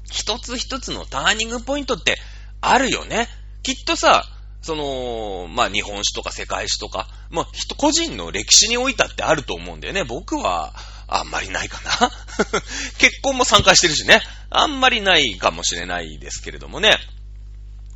[0.04, 2.18] 一つ一つのターニングポイントって
[2.60, 3.26] あるよね。
[3.62, 4.24] きっとさ、
[4.60, 10.04] その、まあ、日本史とか世界史とか、まあ、人、個人の歴史においたってあると思うんだよね。
[10.04, 10.74] 僕は、
[11.08, 12.10] あんまりないかな。
[12.98, 14.20] 結婚も参加してるしね。
[14.50, 16.98] あんまりないかもしれないですけれどもね。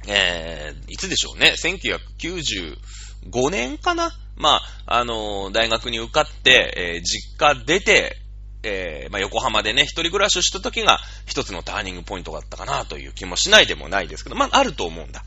[0.07, 1.55] えー、いつでしょうね。
[1.63, 8.17] 1995年かなまあ、あのー、大学に受かって、えー、実家出て、
[8.63, 15.25] えー、まあ、横浜でね、一人暮らしをした時が一つのターニングポイントだったかなという気もしないでもないですけど、まあ、あると思うんだ。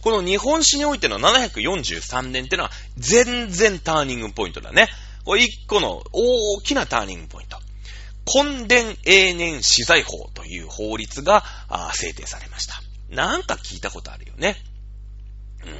[0.00, 4.88] この日本史においての743年ってのは全然ターニングポイントだね。
[5.24, 7.58] これ一個の大きなターニングポイント。
[8.24, 11.44] 根伝永年資材法という法律が
[11.92, 12.74] 制定されました。
[13.10, 14.56] なんか聞いたことあるよね。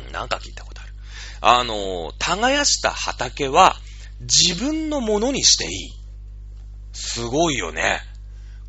[0.07, 0.92] うん、なんか聞いたことある。
[1.40, 3.76] あの、耕した畑は
[4.20, 5.90] 自分のものにしていい。
[6.92, 8.00] すごいよね。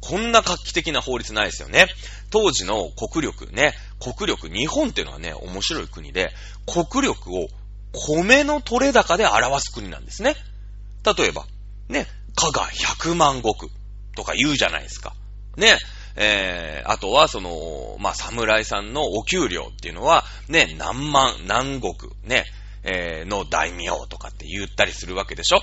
[0.02, 1.88] こんな画期的な法律ないですよね。
[2.30, 6.32] 当時の国力ね、国力、日本っていうのはね、面白い国で、
[6.66, 7.48] 国力を
[7.92, 10.36] 米の取れ高で表す国なんですね。
[11.06, 11.46] 例えば、
[11.90, 13.70] ね、加賀百万石
[14.16, 15.14] とか言うじゃないですか。
[15.58, 15.78] ね、
[16.16, 22.46] えー、あとはその、まあ、侍さんのお給料っていうのは、ね、何万、何国、ね、
[22.84, 25.60] えー、の大名とかって言ったりするわけでしょ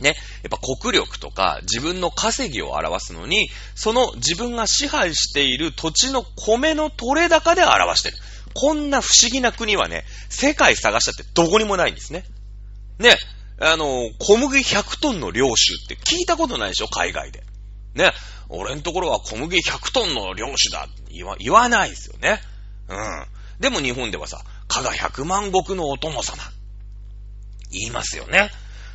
[0.00, 8.16] ね、やっぱ国力とか自分の稼ぎを表すのに、その自分が支配している土地の米の取れ高で表してる。
[8.54, 12.24] こんな不思議な国はね、世界探したってどこにもないんですね。
[12.98, 13.16] ね、
[13.64, 16.88] あの、小麦100トンの領主って聞いたことないでしょ？
[16.88, 17.44] 海外で。
[17.94, 18.10] ね、
[18.48, 22.40] 俺のところは小麦100トンの領主だって言わ言わないですよね。
[22.88, 23.26] うん。
[23.60, 26.42] でも日本ではさ、加賀100万石のお殿様。
[27.70, 28.50] 言いますよね。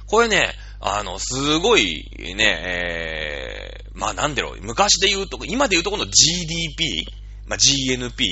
[0.07, 7.07] これね、あの、すごいね、えー、まあなんだろう、昔で言うと、今で言うとこの GDP、
[7.45, 8.25] まあ GNP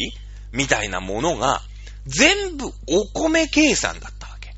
[0.52, 1.62] みたいなものが、
[2.06, 4.54] 全部お米計算だったわけ。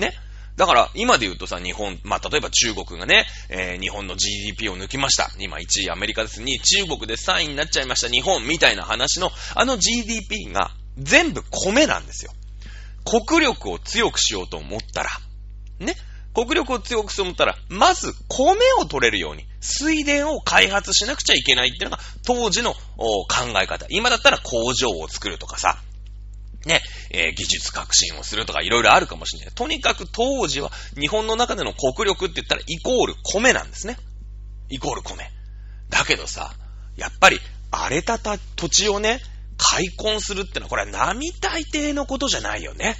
[0.00, 0.12] ね。
[0.56, 5.30] だから、今で言うとさ、日本、まあ、例えば中国がね、えー、日本の GDP を抜きました。
[5.38, 12.32] 今1位アメリカですに、中国で3位になっちゃいました、日本みたいな話の、あの GDP が全部米なんですよ。
[13.04, 15.10] 国力を強くしようと思ったら、
[15.80, 15.96] ね、
[16.34, 22.78] 国力を強くすると思ったら、まず米を取れるように、水田を開発しなくちゃいけないっていうのが当時の考
[23.60, 23.86] え方。
[23.88, 25.78] 今だったら工場を作るとかさ、
[26.66, 29.54] ね、えー、技術革新をするとかいろいろあるかもしれない。
[29.54, 33.96] とにかく当時は日本の中での国力って言ったらイコール米なんですね。
[34.70, 35.30] イコール米。
[35.90, 36.54] だけどさ、
[36.96, 39.20] やっぱり荒れた土地をね、
[39.56, 42.96] 開墾するってのはこれは並大抵のことじゃないよね。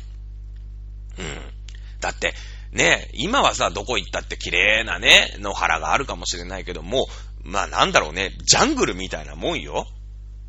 [1.18, 1.54] うん。
[2.00, 2.34] だって、
[2.72, 7.06] ね、今はさ、どこ行ったって綺麗なね、野原があるかもしれないけども、
[7.42, 9.86] まあなんだろうね、ジャングルみたいなもんよ。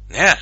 [0.09, 0.35] ね。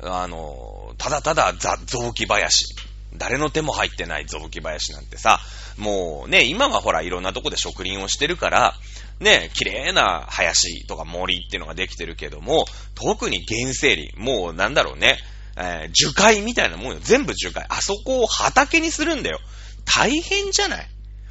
[0.00, 2.74] あの、ただただザ雑木林。
[3.14, 5.40] 誰の手も入ってない雑木林なんてさ、
[5.76, 8.74] もうね、今はほらいろんなとこで植林をしてるから、
[9.18, 15.18] ね、綺麗な林とか森っていうのができてるけども、特に原生林、もうなんだろうね、
[15.56, 16.98] えー、樹海みたいなもんよ。
[17.00, 17.64] 全部樹海。
[17.68, 19.40] あそこを畑にするんだよ。
[19.84, 20.86] 大変じゃない？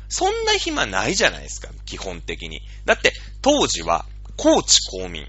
[0.10, 2.62] そんな暇ないじゃないですか、基本的に。
[2.86, 5.28] だって、当時は、高知公民。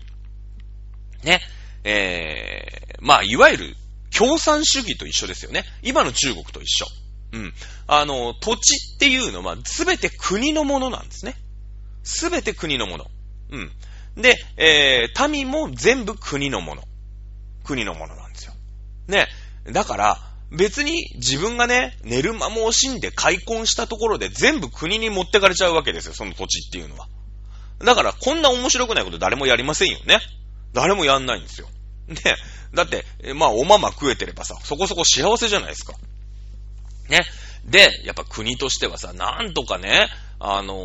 [1.22, 1.40] ね。
[1.84, 3.76] えー、まあ、いわゆる、
[4.16, 5.64] 共産主義と一緒ですよね。
[5.82, 6.86] 今の中国と一緒。
[7.32, 7.54] うん。
[7.86, 11.36] あの、土地っていうのは、すべて国のものなんですね。
[12.02, 13.06] すべて国のもの。
[13.50, 13.72] うん。
[14.16, 16.84] で、えー、民も全部国のもの。
[17.64, 18.54] 国のものなんですよ。
[19.08, 19.28] ね。
[19.70, 27.08] だから、別に自分がね、寝る間も惜しんで開墾したところで全部国に持ってかれちゃうわけですよ、その土地っていうのは。
[27.80, 30.20] だから、こんな面白くないこと誰もやりませんよね。
[30.72, 31.68] 誰もやんないんですよ。
[32.08, 32.36] ね。
[32.74, 35.94] だって、まあ、おまま食えてればさ、そこそこ幸せじゃないですか。
[37.08, 37.20] ね。
[37.64, 40.08] で、やっぱ国としてはさ、なんとかね、
[40.40, 40.76] あのー、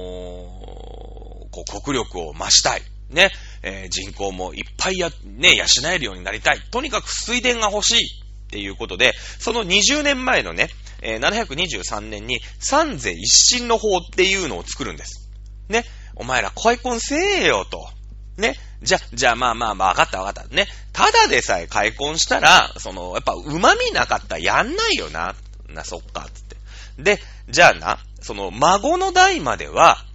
[1.52, 2.82] こう、国力を増したい。
[3.10, 3.30] ね。
[3.62, 6.60] えー、人口もいっぱいや、ね、養えるようになりたい。
[6.72, 8.24] とにかく水田が欲しい。
[8.48, 10.70] っていうことで、その20年前のね、
[11.02, 15.30] えー、723年に三税一新の法っていうのを作るんです。
[15.70, 15.86] ね。
[16.16, 17.90] お前ら開墾せえよと。
[18.38, 18.56] ね。
[18.84, 20.56] じゃ、じゃあまあまあまあ、わかったわかった。
[20.56, 20.68] ね。
[20.92, 25.36] ただでさえ開墾したら、その、やっぱ旨味なかったらやんないよな。
[25.70, 26.58] な、そっか、つって。
[27.00, 27.20] で、
[27.50, 30.06] じゃあな、その、孫の代までは、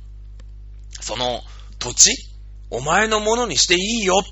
[1.00, 1.42] その、
[1.78, 2.12] 土地、
[2.70, 4.22] お前のものにしていいよ。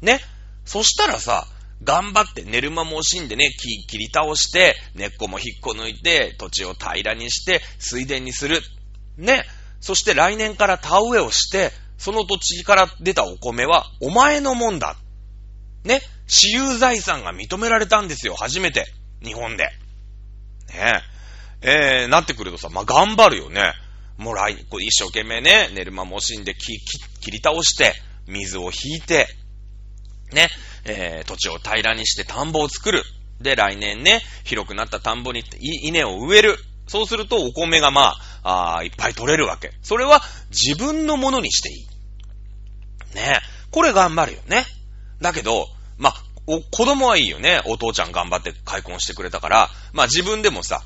[0.00, 0.20] ね。
[0.64, 1.46] そしたらさ、
[1.84, 8.62] 頑張って寝る間も惜しんでね、木切り倒して、根っこも引っこ抜いて、土地を平らにして、水田にする。
[9.16, 9.44] ね。
[9.80, 14.96] そして来年から田植えをして、その土地から出たお米はお前のもんだ。
[15.84, 16.00] ね？
[16.26, 18.86] 私有財産が認められたんですよ、初めて。
[19.22, 19.66] 日本で。
[19.66, 19.70] ね？
[21.62, 22.02] え。
[22.02, 23.72] えー、なってくるとさ、まあ、頑張るよね。
[24.18, 26.72] もう来、こう一生懸命ね、寝る間も惜しんで、切
[27.30, 27.94] り倒して、
[28.26, 29.28] 水を引いて、
[30.32, 30.48] ね？
[30.84, 33.04] えー、土地を平らにして田んぼを作る。
[33.40, 35.44] で、来年ね、広くなった田んぼに
[35.84, 36.56] 稲を植える。
[36.88, 39.70] そうするとお米がまあ、あいっぱい取れるわけ。
[39.82, 41.91] それは自分のものにしていい。
[43.14, 44.64] ねこれ頑張るよね。
[45.20, 45.66] だけど、
[45.98, 46.14] まあ、
[46.46, 47.60] お、子供はいいよね。
[47.66, 50.82] お父ちゃん頑張って開墾してくれたから、まあ自分でもさ、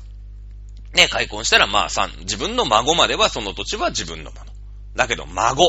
[0.93, 4.45] ね、開墾したらまあさ、自分の孫まではその土地は自分のもの。
[4.95, 5.63] だけど孫、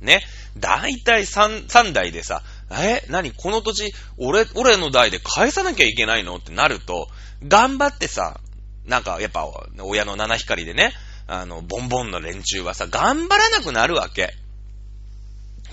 [0.00, 0.22] ね、
[0.56, 3.32] だいたい三、三代でさ、え何？
[3.32, 6.36] この土地、俺、俺の代で返さなきゃいけないの？
[6.36, 7.08] ってなると、
[7.46, 8.40] 頑張ってさ、
[8.86, 9.46] なんかやっぱ、
[9.80, 10.92] 親の七光でね、
[11.26, 14.34] あの、ボンボンの連中はさ、頑張らなくなるわけ。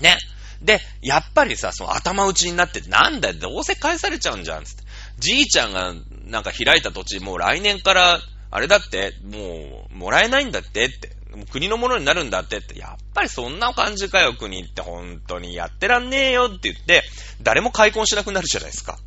[0.00, 0.18] ね。
[0.62, 4.82] で、やっぱりさ、その頭打ちになって、なんだよ、どうせ返されちゃうんじゃん、つって。
[5.18, 5.94] じいちゃんが、
[6.26, 11.16] なんか開いた土地、もう来年から、あれだって、もう、もらえないんだってって。
[11.50, 17.04] 国のものになるんだってって、やっぱりそんな感じかよ、国って本当にやってらんねえよって言って、
[17.40, 18.98] 誰も開墾しなくなるじゃないですか。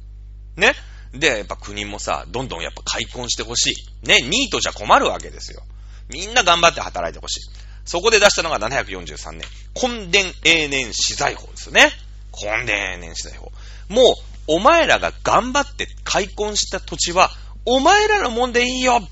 [0.56, 0.74] ね
[1.14, 4.08] で、やっぱ国もさ、どんどんやっぱ開墾してほしい。
[4.08, 5.64] ね、ニートじゃ困るわけですよ。
[6.10, 7.40] みんな頑張って働いてほしい。
[7.86, 9.42] そこで出したのが743年、
[9.76, 11.92] 根伝永年資材法ですよね。
[12.42, 13.52] 根伝永年資材法。
[13.90, 14.16] もう、
[14.48, 17.32] お前らが頑張って開墾した土地は、
[17.66, 19.08] お前らのもんでいいよ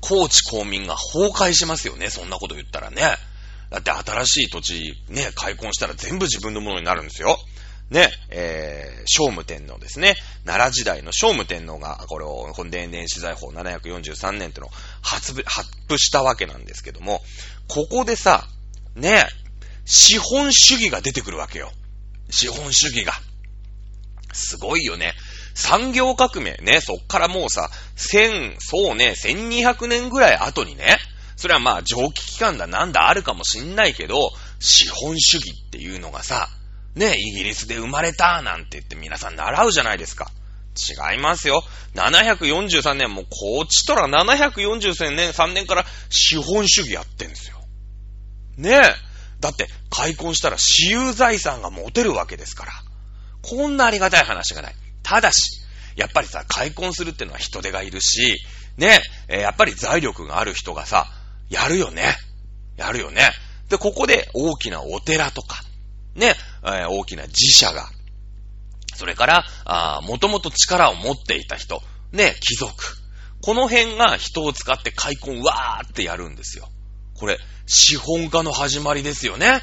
[0.00, 3.02] 高知公民が崩壊しますよね、そんなこと言ったらね。
[3.70, 7.38] だって新しい土地、ね、開墾したら全部自分のものになるんですよ。
[7.90, 10.16] ね、えー、聖武天皇ですね。
[10.44, 14.70] 奈良時代の聖武天皇が、これを、本伝伝資材法743年ってのを
[15.02, 17.22] 発布、発布したわけなんですけども、
[17.68, 18.48] ここでさ、
[18.96, 19.26] ね、
[19.84, 21.70] 資本主義が出てくるわけよ。
[22.30, 23.12] 資本主義が。
[24.32, 25.14] すごいよね。
[25.54, 30.98] 産業革命ね、そっからもうさ、千、そうね、1200年ぐらい後にね、
[31.36, 34.16] それはまあ蒸気機関だなんだあるかもしんないけど、
[34.58, 36.48] 資本主義っていうのがさ、
[36.96, 40.30] ね、イギリスで生まれたなんて言って皆さん習うじゃないですか。
[41.10, 41.62] 違いますよ。
[41.94, 47.56] 743年、もうこっちとら743年、3年から資本主義やってんですよ。
[48.56, 49.06] ねえ。
[49.40, 52.72] だって、開墾したら私有財産が持てるわけですから。
[53.42, 54.74] こんなありがたい話がない。
[55.02, 55.60] ただし、
[55.96, 58.38] やっぱりさ、開墾するってのは人手がいるし、
[58.78, 61.06] ね、え、やっぱり財力がある人がさ、
[61.48, 62.16] やるよね。
[62.76, 63.30] やるよね。
[63.68, 65.62] で、ここで大きなお寺とか、
[66.16, 67.88] ね、えー、大きな寺社が、
[68.96, 72.72] それから、あもともと力を持っていた人、ね、貴族。
[73.42, 76.68] この辺が人を使って開墾わーってやるんですよ。
[77.14, 79.60] これ、資本家の始まりですよね。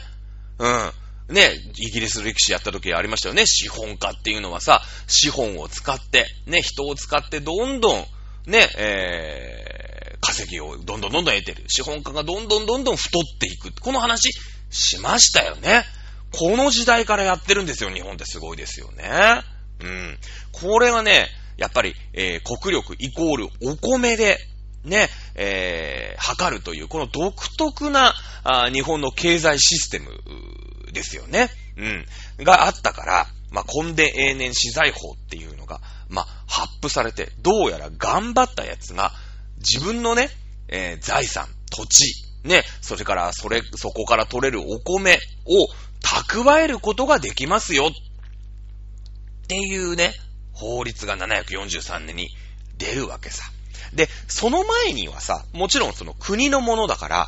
[0.59, 0.91] うん。
[1.29, 3.45] ね、イギリス歴史やった時ありましたよね。
[3.45, 8.05] 資本家っていうのはさ、資本を使って、ね、人を使ってどんどん、
[8.45, 11.63] ね、えー、稼ぎをどんどんどんどん得てる。
[11.67, 13.71] 資本家がどんどんどんどん太っていく。
[13.81, 14.31] この話
[14.69, 15.85] しましたよね。
[16.33, 19.41] この時代からやってるんですよ、日本ってすごいですよね。
[19.81, 20.17] うん。
[20.51, 24.37] これはね、やっぱり、えー、国力イコールお米で、
[24.83, 30.07] ね、えー、測るという、この独特なあ日本の経済システム
[30.91, 31.49] ですよね。
[31.77, 32.43] うん。
[32.43, 39.11] があったから、まあ、根伝永年資材法っていうのが、まあ、発布されて、どうやら頑張ったやつが、
[39.59, 40.29] 自分のね、
[40.67, 45.67] えー、財産、土地、ね、それから、それ、そこから取れるお米を
[46.03, 47.87] 蓄えることができますよ。
[47.87, 50.13] っていうね、
[50.53, 52.29] 法律が743年に
[52.77, 53.43] 出るわけさ。
[53.93, 57.27] で、その前にはさ、もちろんその国のものだから、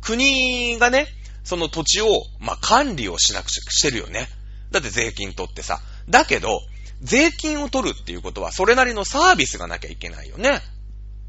[0.00, 1.06] 国がね、
[1.44, 2.08] その土地を、
[2.40, 4.28] ま、管理をしなくちゃしてるよね。
[4.70, 5.80] だって税金取ってさ。
[6.08, 6.60] だけど、
[7.02, 10.60] 税金を取るっていうことは、それなりのサービスがなきゃいけないよね。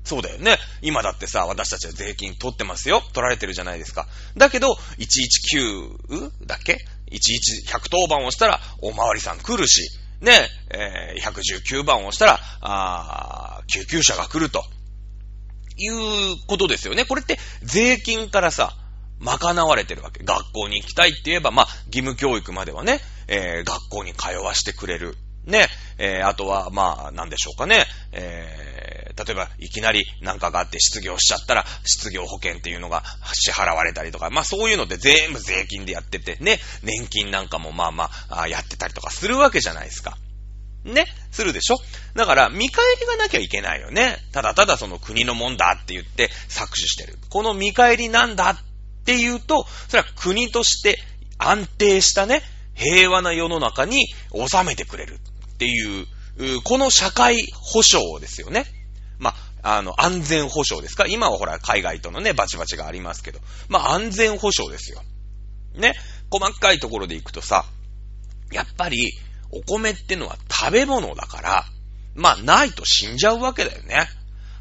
[0.03, 0.57] そうだよね。
[0.81, 3.01] 今だってさ、私たちは税金取ってますよ。
[3.13, 4.07] 取られてるじゃないですか。
[4.35, 9.89] だけど、119だっけ ?11110 番をしたら、おまわりさん来るし、
[10.21, 10.31] ね、
[10.71, 14.63] えー、119番をしたら、あ救急車が来ると。
[15.75, 17.05] いうことですよね。
[17.05, 18.75] これって税金からさ、
[19.19, 20.23] 賄われてるわけ。
[20.23, 25.15] 学校に行きたいって言えば、まあ、義務教育まではね、えー、学校に通わしてくれる。
[25.45, 28.72] ね、えー、あとは、まあ、なんでしょうかね、えー、
[29.15, 40.17] 例えば、いきなりなんかがあって失業しちゃったら、失業保険っていうのが支払われたりとか、まあそういうので全部税金でやってて、ね、年金なんかもまあまあ、やってたりとかするわけじゃないですか。
[40.83, 41.77] ね、するでしょ？
[42.13, 44.17] だから、見返りがなきゃいけないよね。
[44.33, 47.17] ただただその国のもんだって言って搾取してる。
[47.29, 48.57] この見返りなんだっ
[49.05, 50.99] ていうと、それは国として
[51.37, 52.41] 安定したね、
[52.73, 55.19] 平和な世の中に収めてくれる
[55.53, 56.05] っていう、
[56.63, 58.65] この社会保障ですよね。
[59.23, 59.33] ま
[59.63, 61.07] あ、あの、安全保障ですか？
[61.07, 63.39] 今はほら、海外とのね、バチバチがありますけど。
[63.69, 65.01] まあ、安全保障ですよ。
[65.75, 65.95] ね？
[66.29, 67.65] 細かいところで行くとさ、
[68.51, 69.13] やっぱり、
[69.51, 71.65] お米ってのは食べ物だから、
[72.15, 74.07] まあ、ないと死んじゃうわけだよね。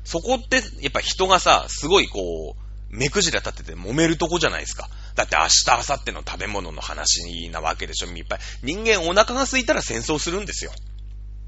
[0.04, 2.62] そこって、やっぱ人がさ、すごいこう、
[2.96, 4.88] 目くじら立てて揉めるとこじゃないですか。
[5.14, 8.38] だって明日、明後日の食べ物の話なわけでしょ、いっぱい。
[8.62, 10.72] 人間お腹が空いたら戦争するんですよ。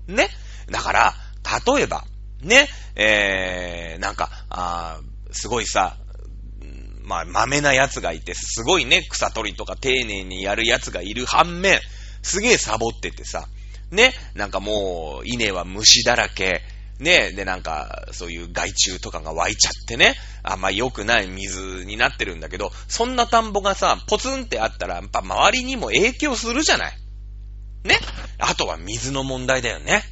[0.07, 0.29] ね？
[0.71, 1.15] だから、
[1.77, 2.05] 例えば、
[2.43, 5.01] ね、えー、なんか、あ
[5.33, 5.97] すごいさ、
[7.03, 11.81] まあ、豆な奴がいて、すごいね、草取りとか丁寧にやる奴がいる反面、
[12.23, 13.47] すげえサボっててさ、
[13.91, 16.63] ね、なんかもう、稲は虫だらけ、
[16.99, 26.97] ね、でなんか、そういう害虫とかが湧いちゃってね、あんま良くない水になってるんだけど、そんな田んぼがさ、ポツンってあったら、やっぱ周りにも影響するじゃない？
[27.85, 27.99] ね？
[28.39, 30.03] あとは水の問題だよね。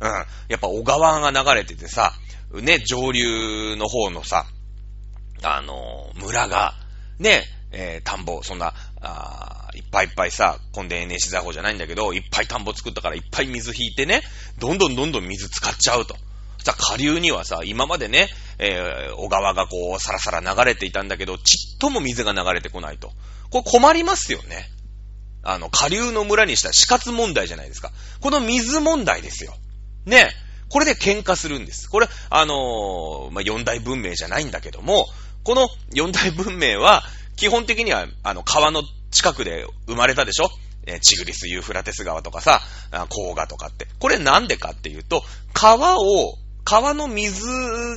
[0.00, 0.10] うん。
[0.48, 2.12] やっぱ小川が流れててさ、
[2.52, 4.46] ね、上流の方のさ、
[5.42, 6.74] あの、村が、
[7.18, 14.22] ね、えー、田んぼ、そんな、あいっぱいいっぱいさ、コンデネシザホじゃないんだけど、いっぱい田んぼ作ったからいっぱい水引いてね、
[14.58, 16.16] どんどんどんどん水使っちゃうと。
[16.64, 23.12] さ、下流にはさ、今までね、えー、小川がこう、さらさら流れていたんだけど、ちっとも水が流れてこないと。
[23.50, 24.68] これ困りますよね。
[25.42, 27.92] あの、下流の村にしたら死活問題じゃないですか。
[28.20, 29.54] この水問題ですよ。
[30.10, 30.30] ね。
[30.68, 31.88] これで喧嘩するんです。
[31.88, 35.06] これ、あのー、まあ、四大文明じゃないんだけども、
[35.42, 37.02] この四大文明は、
[37.36, 40.50] 基本的には、あの、川の近くで生まれたでしょ？
[40.86, 42.60] えチグリス、ユーフラテス川とかさ、
[43.08, 43.86] 黄河とかって。
[43.98, 47.46] これなんでかっていうと、川を、川の水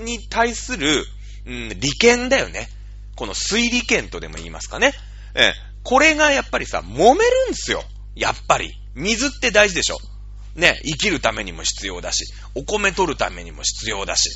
[0.04, 1.06] に対する、
[1.46, 2.70] うん、利権だよね。
[3.16, 4.94] この水利権とでも言いますかね。
[5.36, 7.16] えこれがやっぱりさ、揉めるん
[7.52, 7.84] ですよ。
[8.16, 8.74] やっぱり。
[8.96, 9.98] 水って大事でしょ。
[10.56, 14.30] ね、生きるためにも必要だし、お米取るためにも必要だし。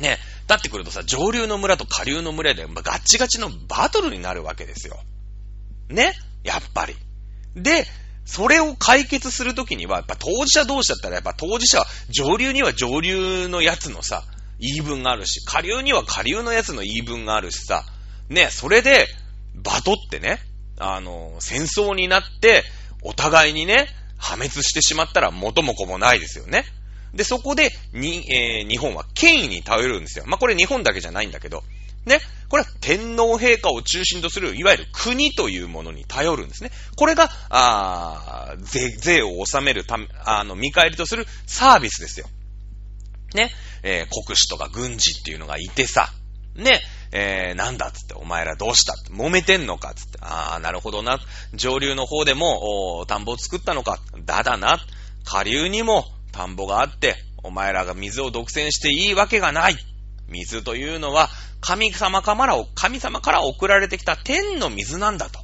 [0.00, 4.98] ね、だってくるとさ、上流の村と下流の村で、まあ、ガッチガチのバトルになるわけですよ。
[5.88, 6.96] ね、やっぱり。
[7.54, 7.86] で、
[8.24, 14.24] それを解決するときには、やっぱ当事者同士だったら、やっぱ当事者は上流には上流のやつのさ、
[14.58, 17.84] 言い分があるし、下流には下流のやつの言い分があるしさ、
[18.28, 19.08] ね、それで、
[19.54, 20.40] バトってね、
[20.78, 22.64] あの、戦争になって、
[23.02, 23.88] お互いにね、
[24.20, 26.64] 破滅してしまったら元も子もないですよね。
[27.14, 30.24] で、そこで、に、えー、日本は権威に頼るんですよ。
[30.26, 31.64] まあ、これ日本だけじゃないんだけど、
[32.06, 32.20] ね。
[32.48, 36.70] これは天皇陛下を中心とする、いわゆる国というものに頼るんですね。
[36.96, 42.28] これが、あ税、税を納めるため、あの、見返りとするサービスですよ。
[43.34, 43.50] ね。
[43.82, 46.12] えー、国主とか軍事っていうのがいてさ、
[46.56, 46.80] ね。
[47.12, 51.18] えー、なんだっつって、お前らどうしたって、揉めてんのかっつって、ああ、なるほどな。
[51.54, 53.98] 上流の方でも、お田んぼを作ったのか。
[54.24, 54.78] だだな。
[55.24, 59.76] 下流にも田んぼがあって、お前らが水を独占していいわけがない。
[60.28, 61.28] 水というのは、
[61.60, 65.40] 神様から、神様から送られてきた天の水なんだと。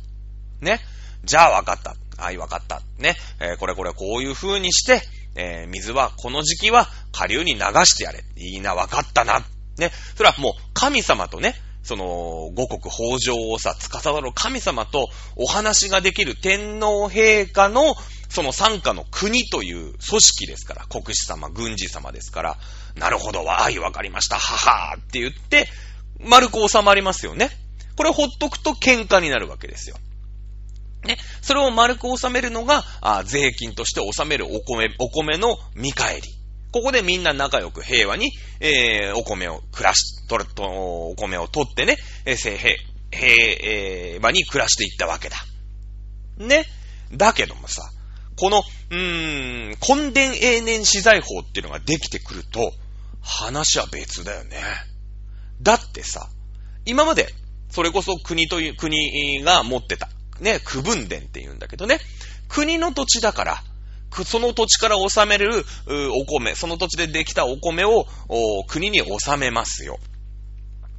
[0.60, 0.80] ね。
[1.24, 1.96] じゃあ分かった。
[2.22, 2.80] はい、分かった。
[2.98, 3.16] ね。
[3.40, 5.02] えー、これこれこういう風にして、
[5.34, 8.24] えー、水はこの時期は下流に流してやれ。
[8.36, 9.44] いいな、分かったな。
[9.78, 9.92] ね。
[10.16, 11.54] それはもう神様とね、
[11.86, 17.94] その、五国法上をさ、司る神様とお話ができる天皇陛下の、
[18.28, 22.58] その参加の国という組織ですから、国士様、軍事様ですから、
[22.96, 25.68] なるほど、わーい、わかりました、ははーって言って、
[26.18, 27.50] 丸く収まりますよね。
[27.96, 29.96] これほっとくと喧嘩になるわけですよ。
[31.04, 31.18] ね。
[31.40, 36.22] それを丸く収めるのが、あ税金として納めるお米、お米の見返り。
[36.72, 42.56] ここでみんな仲良く平和に、えー、お米を暮らし、とると、お米を取ってね、えー、平、
[43.10, 45.36] 平和に暮らしていったわけだ。
[46.38, 46.64] ね。
[47.12, 47.90] だけどもさ、
[48.38, 52.72] この、うーん、根伝永年資材法っていうのができてくると、
[53.22, 54.60] 話は別だよね。
[55.62, 56.28] だってさ、
[56.84, 57.28] 今まで、
[57.70, 60.08] それこそ国という、国が持ってた、
[60.40, 61.98] ね、区分伝って言うんだけどね、
[62.48, 63.62] 国の土地だから、
[64.24, 68.06] その土地から納めるお米、その土地でできたお米を
[68.66, 69.98] 国に納めますよ。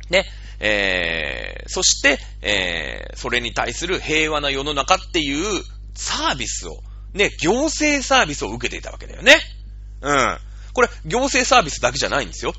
[0.09, 0.25] ね。
[0.59, 6.79] えー、そして、えー、それに対する平和な世の中っていうサービスを、
[7.13, 9.37] ね、行政サービスを受けていたわけだよね。
[10.01, 10.37] うん。
[10.73, 12.53] これ、行政サービスだけじゃないんですよ。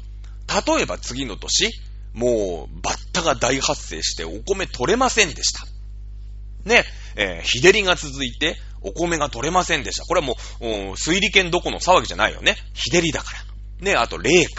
[0.66, 1.70] 例えば次の年、
[2.14, 5.66] もう、バッタが大発生してお米取れませんでした。
[6.64, 6.84] ね、
[7.18, 10.04] えー、日照りが続いて、お米が取れませんでした。
[10.04, 12.56] これはもう、水利権どこの騒ぎじゃないよね。
[12.74, 13.32] 日照りだか
[13.80, 13.84] ら。
[13.84, 14.50] ね、あと、冷夏。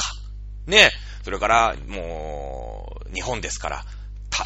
[0.67, 0.91] ね、
[1.23, 3.85] それから、もう、日本ですから、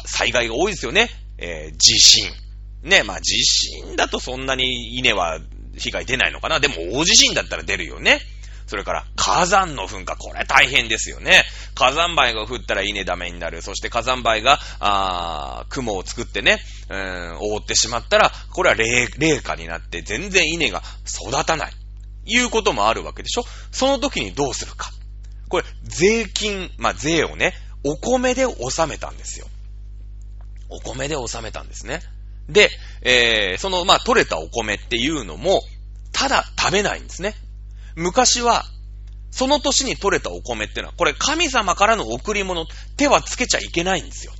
[0.06, 1.10] 災害が多いですよね。
[1.38, 2.30] えー、地震。
[2.84, 5.40] ね、まあ地震だとそんなに稲は
[5.76, 6.60] 被害出ないのかな。
[6.60, 8.20] でも大地震だったら出るよね。
[8.66, 11.44] それから火山の噴火、これ大変ですよね。
[11.74, 13.60] 火山灰が降ったら稲ダメになる。
[13.62, 21.72] そして火山灰が、あ雲を作ってね、うん、覆ってしまったら、これは冷、冷夏になって全然稲が育たない。
[22.26, 23.44] いうこともあるわけでしょ？
[23.70, 24.90] その時にどうするか。
[25.50, 27.52] これ、税金、まあ、税をね、
[27.84, 29.46] お米で納めたんですよ。
[30.70, 32.00] お米で納めたんですね。
[32.48, 32.70] で、
[33.02, 35.62] えー、その、まあ、取れたお米っていうのも、
[36.12, 37.34] ただ食べないんですね。
[37.96, 38.64] 昔は、
[39.30, 42.66] その年に取れたお米ってのは、これ神様からの贈り物、
[42.96, 44.32] 手はつけちゃいけないんですよ。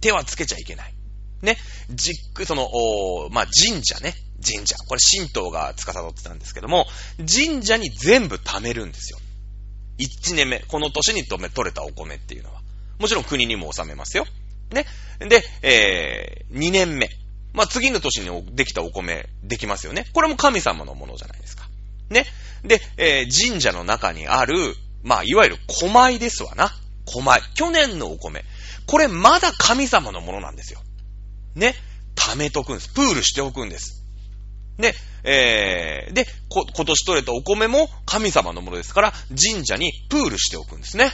[0.00, 0.94] 手はつけちゃいけない。
[1.42, 1.56] ね。
[1.90, 4.14] じっく、その、おまあ、神社ね。
[4.44, 4.76] 神社。
[4.88, 6.86] これ神道が司ってたんですけども、
[7.18, 9.18] 神社に全部貯めるんですよ。
[9.98, 12.60] 1年目、この年に取れたお米っていうのは。
[12.98, 14.26] もちろん国にも納めますよ。
[14.72, 14.86] ね。
[15.18, 17.10] で、えー、2年目。
[17.52, 20.06] まあ、次の年にできたお米できますよね。
[20.14, 21.68] これも神様のものじゃないですか。
[22.10, 22.26] ね。
[22.64, 26.70] で、えー、神社の中にある、まあ、いわゆる小米ですわな。
[27.06, 27.40] 小米。
[27.54, 28.44] 去年のお米。
[28.86, 30.80] これまだ神様のものなんですよ。
[31.54, 31.74] ね。
[32.16, 32.88] 貯めとくんです。
[32.90, 34.04] プールしておくんです。
[34.78, 34.94] で、
[35.24, 41.12] えー、で、こ、今年取れたお米も神様のものですから、神社にプールしておくんですね。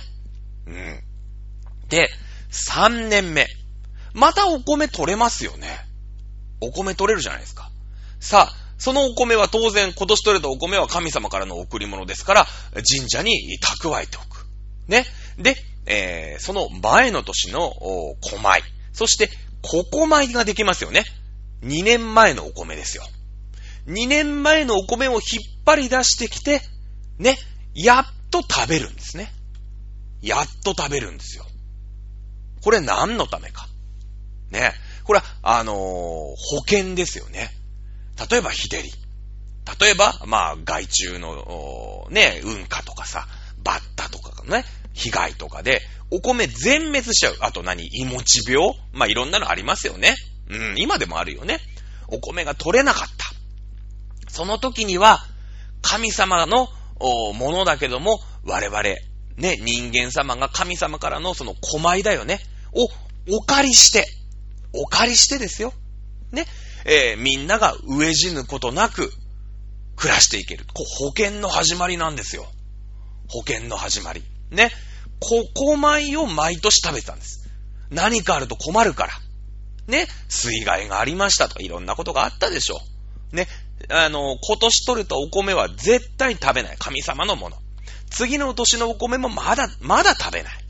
[0.67, 1.01] うん。
[1.89, 2.09] で、
[2.51, 3.47] 3年目。
[4.15, 5.69] またお米取れますよね。
[6.61, 7.71] お米取れるじゃないですか。
[8.19, 14.47] さあ、そのお米は当然今年取れたお米は神様からの贈り物ですから、神社に蓄えておく。
[14.89, 15.07] ね。
[15.39, 15.57] で、
[15.87, 18.63] えー、その前の年の小米。
[18.93, 19.31] そして、
[19.63, 21.05] 小米ができますよね。
[21.63, 23.05] 2年前のお米ですよ。
[23.87, 25.21] 2年前のお米を引っ
[25.65, 26.61] 張り出してきて、
[27.19, 27.37] ね、
[27.75, 29.33] やっと食べるんですね。
[30.23, 31.47] やっと食べるんですよ。
[32.63, 33.69] これ何のためか。
[34.51, 34.73] ね。
[35.05, 37.51] これは、あのー、保険ですよね。
[38.31, 38.91] 例えば、日照り。
[39.81, 43.27] 例えば、まあ、害虫の、ね、運火とかさ、
[43.63, 47.37] バッタとかのね、被害とかで、お米全滅しちゃう。
[47.41, 47.85] あと何？
[47.85, 48.75] 胃持ち病？
[48.93, 50.15] まあ、いろんなのありますよね。
[50.49, 51.59] うん、今でもあるよね。
[52.09, 54.31] お米が取れなかった。
[54.31, 55.19] その時には、
[55.83, 56.69] 神様の
[57.35, 62.41] ものだけども、我々、ね、人間様が神様からのその小米だよね。
[62.73, 62.89] を
[63.37, 64.07] お借りして、
[64.73, 65.73] お借りしてですよ。
[66.31, 66.47] ね。
[66.87, 69.13] えー、みんなが飢え死ぬことなく
[69.97, 70.65] 暮らしていける。
[70.73, 72.47] こう保険の始まりなんですよ。
[73.29, 74.23] 保険の始まり。
[74.51, 74.71] ね。
[75.19, 77.49] こ、こ米を毎年食べてたんです。
[77.91, 79.13] 何かあると困るから。
[79.89, 80.07] ね。
[80.29, 82.81] 水害がありましたとかいろんなことがあったでしょ
[83.33, 83.37] う。
[83.37, 83.49] ね。
[83.89, 86.77] あの、今年取れたお米は絶対食べない。
[86.79, 87.57] 神様のもの。
[88.11, 90.65] 次の年のお米もまだ、まだ食べない。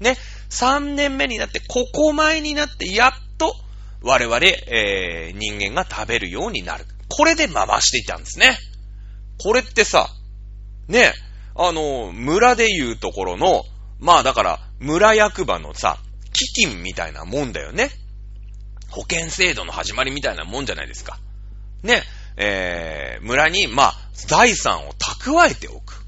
[0.00, 0.18] ね。
[0.50, 3.56] 3年目になって、ここ前になって、やっと、
[4.02, 6.84] 我々、えー、人間が食べるようになる。
[7.08, 8.56] これで回していたんですね。
[9.42, 10.08] これってさ、
[10.88, 11.12] ね、
[11.54, 13.64] あの、村で言うところの、
[13.98, 15.98] まあだから、村役場のさ、
[16.32, 17.90] 基金みたいなもんだよね。
[18.90, 21.18] 保険制度の始まりみたいなもんじゃないですか。
[21.82, 22.02] ね、
[22.36, 26.04] えー、村に、まあ、財産を蓄えておく。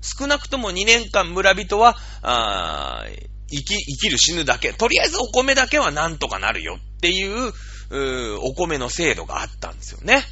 [0.00, 3.04] 少なくとも2年間村人は、あ
[3.50, 7.52] 生き、生きる死ぬだけ、とりあえずお米だけはなんとかなるよっていう、
[7.90, 10.22] うお米の制度があったんですよね。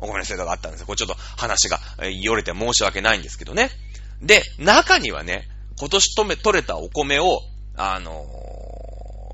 [0.00, 0.86] お米の制度があったんですよ。
[0.86, 3.70] これちょっと話が、えよれて申し訳ないんですけどね。
[4.20, 5.48] で、中にはね、
[5.78, 7.40] 今年とめ、取れたお米を、
[7.76, 8.26] あの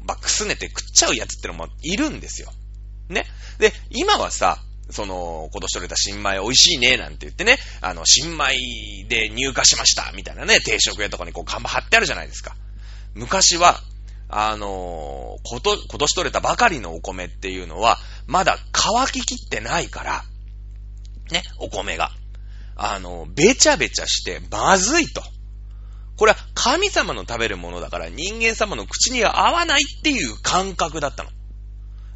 [0.02, 2.52] ー、ま、くすねて食っちゃうやつってのもいるんですよ。
[3.08, 3.24] ね。
[3.58, 4.58] で、今はさ、
[4.90, 12.54] その、今年取れた新米美味しいね、なんて言ってね、あの、新米で入荷しました、みたいなね、定食屋とかにこう看板貼ってあるじゃないですか。
[13.14, 13.80] 昔は、
[14.36, 20.24] あのこと、今年取れたばかりのお米っていうのは、まだ乾ききってないから、
[21.30, 22.10] ね、お米が。
[22.74, 25.22] あの、べちゃべちゃしてまずいと。
[26.16, 31.30] これは神様の食べるものだから人間様の口には合わないっていう感覚だったの。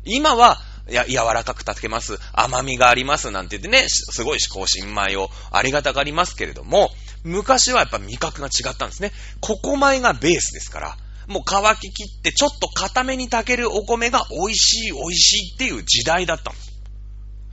[0.05, 0.59] 今は、
[0.89, 2.19] や、柔らかく炊けます。
[2.33, 3.31] 甘みがあります。
[3.31, 6.91] なんて言ってね、すごい思考新米をありがたがりますけれども、
[7.23, 9.12] 昔はやっぱ味覚が違ったんですね。
[9.41, 10.97] ここ米がベースですから、
[11.29, 16.53] もう乾ききってちょっと固めに炊けるお米が美味しい美味しいっていう時代だった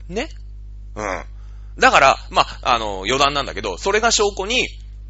[0.09, 0.15] の。
[0.15, 0.29] ね
[0.95, 1.25] うん。
[1.77, 4.67] だから、まあ、あの、余談なんだけど、それが証拠に、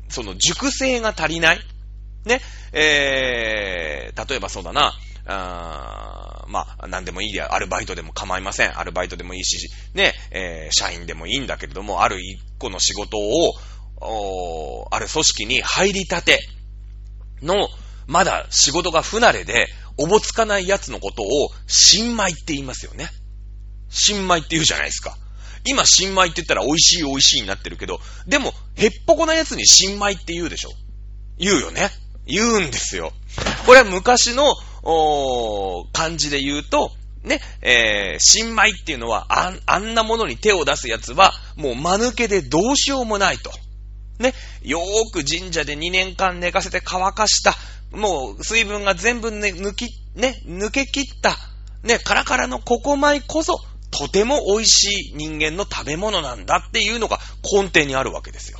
[0.10, 1.60] その熟成が足りない。
[2.26, 2.42] ね。
[2.74, 4.94] えー、例えばそうだな、
[5.28, 8.80] あまあ、なんでもいいや、アルバイトでも構いません。
[8.80, 13.54] アルバイトでもいいし、ね、えー、社員でもいいんだけれども、ある一個の仕事を、
[13.98, 16.40] おある組織に入りたて
[17.42, 17.70] の、
[18.08, 23.10] まだ仕事が不慣れで、おぼつかないやつのことを、新米って言いますよね。
[23.90, 25.18] 新米って言うじゃないですか。
[25.66, 30.72] 今、新米って言ったら美味しい美味しいになってるけど、でも、へっぽこなやつに新米って言うでしょ
[31.38, 31.90] 言うよね。
[32.28, 33.12] 言うんですよ。
[33.66, 34.44] これは昔の、
[34.84, 36.92] お漢字で言うと、
[37.24, 43.52] ね、えー、新米っていうのは、ああんなものに手を出すやつは、もう間抜けでどうしようもないと。
[44.20, 47.56] ね、よーく神社で2年間寝かせて乾かした、
[47.92, 51.38] もう水分が全部ね、抜き、ね、抜け切った、
[51.84, 53.60] ね、カラカラのココ米こそ、
[53.92, 58.60] とても美味しい人間の食べ物なんだっていうのが根底にあるわけですよ。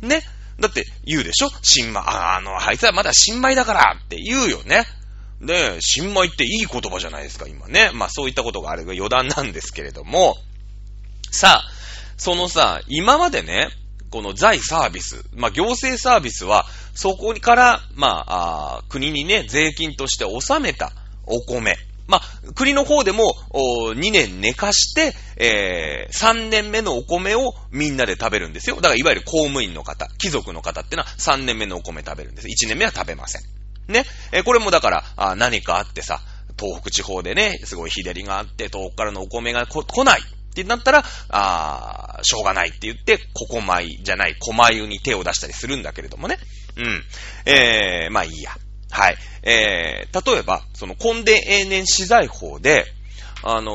[0.00, 0.22] ね。
[0.60, 1.50] だって言うでしょ？
[1.62, 4.84] 新米、あ、あの、あいつはまだ新米だからって言うよね。
[5.40, 7.90] で、新米っていい言葉じゃないですか、今ね。
[7.94, 10.36] まあそういったことがあれば余談なんですけれども、
[11.30, 11.70] さあ、
[12.16, 13.68] そのさ、今までね、
[14.10, 20.92] この財サービス、まあ行政サービスは、そこから、まあ、あ国にね、税金として納めた
[21.26, 21.76] お米。
[22.08, 28.76] まあ、国の方でも、2年寝かして、えー、3年目のお米をみんなで食べるんですよ。
[28.76, 32.48] だから、いわゆる公務員の方、貴族の方ってのは3年目のお米食べるんです。
[32.48, 33.42] 1年目は食べません。
[33.92, 34.04] ね。
[34.32, 36.22] えー、これもだから、あ何かあってさ、
[36.58, 40.22] 東北地方でね、すごい日照りがあって、東北からのお米が来ない
[40.62, 46.38] ってなったら、あしょうがないって言って、ここ米じゃない、小米に手を出したりするんだけれどもね。
[46.76, 47.04] うん。
[47.44, 48.52] えー、まあいいや。
[48.90, 49.16] はい。
[49.42, 52.86] えー、例えば、その、根田永年資材法で、
[53.42, 53.70] あの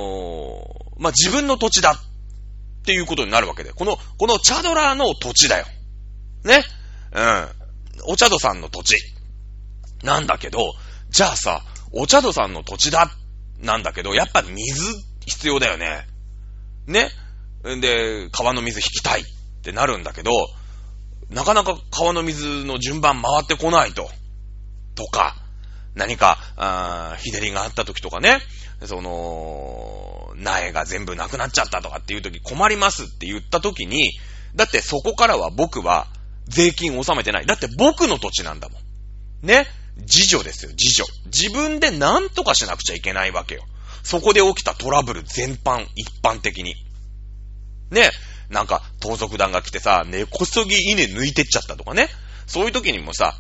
[0.97, 5.65] ー、まあ、自分の土地だっていうことになるわけで、この、このチャドラーの土地だよ。
[6.43, 6.63] ね。
[7.13, 7.49] うん。
[8.07, 8.97] お茶戸さんの土地。
[10.03, 10.73] なんだけど、
[11.09, 13.11] じゃあさ、お茶戸さんの土地だ。
[13.59, 14.83] なんだけど、やっぱ水
[15.25, 16.07] 必要だよね。
[16.87, 17.09] ね。
[17.75, 19.25] んで、川の水引きたいっ
[19.63, 20.31] てなるんだけど、
[21.29, 24.09] なかなか川の水の順番回ってこないと。
[24.95, 25.35] とか、
[25.95, 28.39] 何か、あ日照りがあった時とかね、
[28.85, 34.11] その、苗が全部なくなっちゃったとかっていう時困りますって言った時に、
[34.55, 36.07] だってそこからは僕は
[36.47, 37.45] 税金を納めてない。
[37.45, 39.47] だって僕の土地なんだもん。
[39.47, 39.67] ね
[39.97, 41.07] 自助ですよ、自助。
[41.25, 43.63] 自分で何とかしなくちゃいけないわけよ。
[44.03, 46.75] そこで起きたトラブル全般、一般的に。
[47.89, 48.11] ね
[48.49, 52.09] なんか、盗賊団が来てさ、根こそぎ稲抜いてっちゃったとかね。
[52.45, 53.35] そういう時にもさ、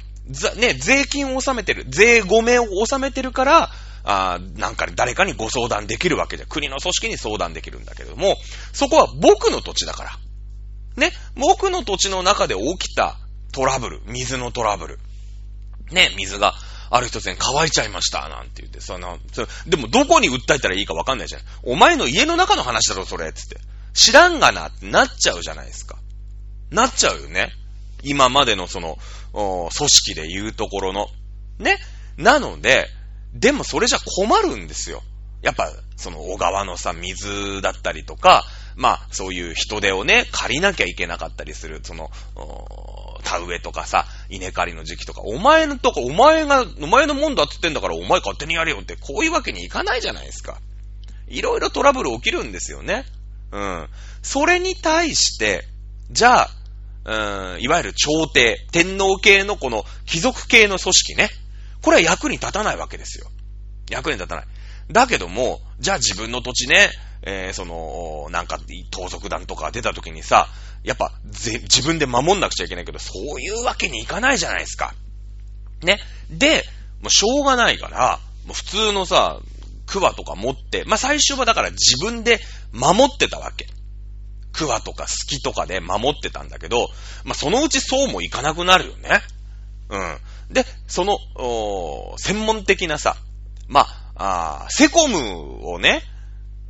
[0.57, 3.69] ね、税金を納めてる、税ごめを納めてるから、
[4.05, 8.37] あなんか誰かにご相談できるわけで、国の組織に相談できるんだけども、
[8.71, 10.11] そこは僕の土地だから。
[10.95, 13.17] ね、僕の土地の中で起きた
[13.51, 14.99] トラブル、水のトラブル。
[15.91, 16.53] ね、水が
[16.89, 21.41] ある一つに乾いちゃいました、なんて言って、その、そでもどこに訴えたらいいかわかんないじゃん。
[21.63, 23.57] お前の家の中の話だろ、それ、つって。
[23.93, 25.97] 知らんがなってなっちゃうじゃないですか。
[26.71, 27.51] なっちゃうよね。
[28.03, 28.97] 今までのその、
[29.33, 31.07] 組織で言うところの。
[31.59, 31.77] ね。
[32.17, 32.89] なので、
[33.33, 35.01] でもそれじゃ困るんですよ。
[35.41, 42.11] やっぱ、その小川のさ、水だったりとか、まあ、そういう人手をね、借りなきゃいけなかったりする、その、
[43.23, 50.59] 田植えとかさ、稲刈りの時期とか、お前のとこ、お前が、お前のもんだって言ってんだから、お前勝手にやれよって、こういうわけにいかないじゃないですか。
[51.27, 53.05] いろいろトラブル起きるんですよね。
[53.51, 53.87] うん。
[54.21, 55.65] それに対して、
[56.11, 56.49] じゃあ、
[57.05, 61.29] うん、いわゆる朝廷、天皇系のこの貴族系の組織ね。
[61.81, 63.27] これは役に立たないわけですよ。
[63.89, 64.45] 役に立たない。
[64.91, 66.91] だけども、じゃあ自分の土地ね、
[67.23, 68.59] えー、その、なんか、
[68.91, 70.47] 盗賊団とか出た時にさ、
[70.83, 74.93] やっぱ、ぜ、自分で守んなくちゃいけないけど、そういうわけにいかないじゃないですか。
[75.81, 75.99] ね。
[76.29, 76.65] で、
[77.01, 79.39] もうしょうがないから、もう普通のさ、
[79.85, 82.39] 桑とか持って、まあ、最初はだから自分で
[82.71, 83.67] 守ってたわけ。
[84.51, 86.89] 桑とか好きとかで守ってたんだけど、
[87.23, 89.21] まあ、そのうちそうもいかなくなるよね。
[89.89, 90.17] うん。
[90.53, 93.15] で、その、おー専門的なさ、
[93.67, 96.03] まあ、あセコムをね、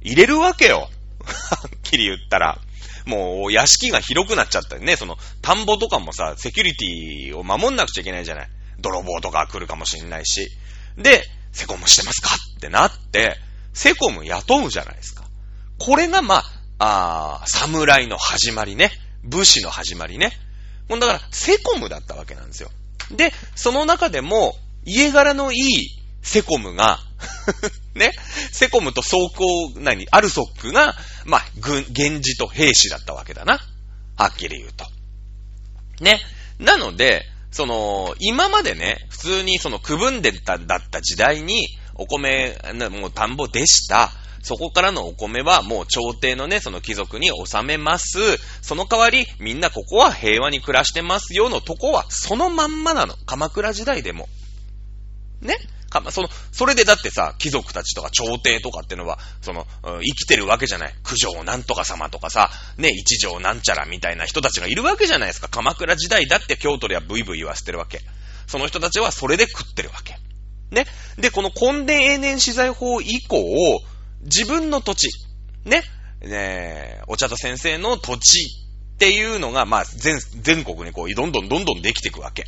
[0.02, 0.90] 入れるわけよ。
[1.24, 2.60] はっきり言ったら。
[3.06, 4.96] もう、屋敷が広くなっちゃったね。
[4.96, 8.50] その、田んぼとかもさ、セキュリティを守んなくちゃいけないじゃない。
[8.80, 10.50] 泥棒とか来るかもしんないし。
[10.98, 12.36] で、セコムしてますか？
[12.58, 13.38] ってなって、
[13.74, 15.24] セコム雇うじゃないですか。
[15.80, 16.44] これが、ま
[16.80, 18.92] あ、あ侍の始まりね。
[19.24, 20.32] 武士の始まりね。
[20.90, 22.70] もうだから、セコムだったわけなんですよ。
[23.12, 27.00] で、その中でも、家柄のいいセコムが
[27.96, 28.12] ね、
[28.52, 30.96] セコムと装甲、何、アルソックが、
[31.26, 33.60] まあ、軍、源氏と兵士だったわけだな。
[34.18, 34.86] はっきり言うと。
[36.00, 36.20] ね。
[36.60, 42.58] なので、その、今までね、普通にその区分でただった時代に、お米、
[42.90, 44.12] もう田んぼでした。
[44.42, 48.20] そこからのお米はもう朝廷のね、その貴族に納めます。
[48.62, 53.16] その代わり、みんなここは平和に暮らしてますよのとこは、そのまんまなの。
[53.26, 54.28] 鎌倉時代でも。
[55.42, 55.56] ね
[55.94, 60.94] かま、その、それでだってさ、貴族たちとか朝廷とかってのは、その、生きてるわけじゃない。
[61.04, 65.48] 九条なんとか様とかさ、ね、一条なんちゃらみたいな人たちがいるわけじゃないですか。
[65.48, 68.02] 鎌倉時代だって京都ではブイブイ言わせてるわけ。
[68.48, 70.18] その人たちはそれで食ってるわけ。
[70.72, 70.86] ね。
[71.18, 73.82] で、この根伝永年資材法以降、
[74.24, 75.10] 自分の土地、
[75.66, 75.84] ね、
[76.22, 78.64] ねお茶と先生の土地
[78.96, 82.46] っていうのが、まあ、全、全国にこう、どんどんどんどんできていくわけ。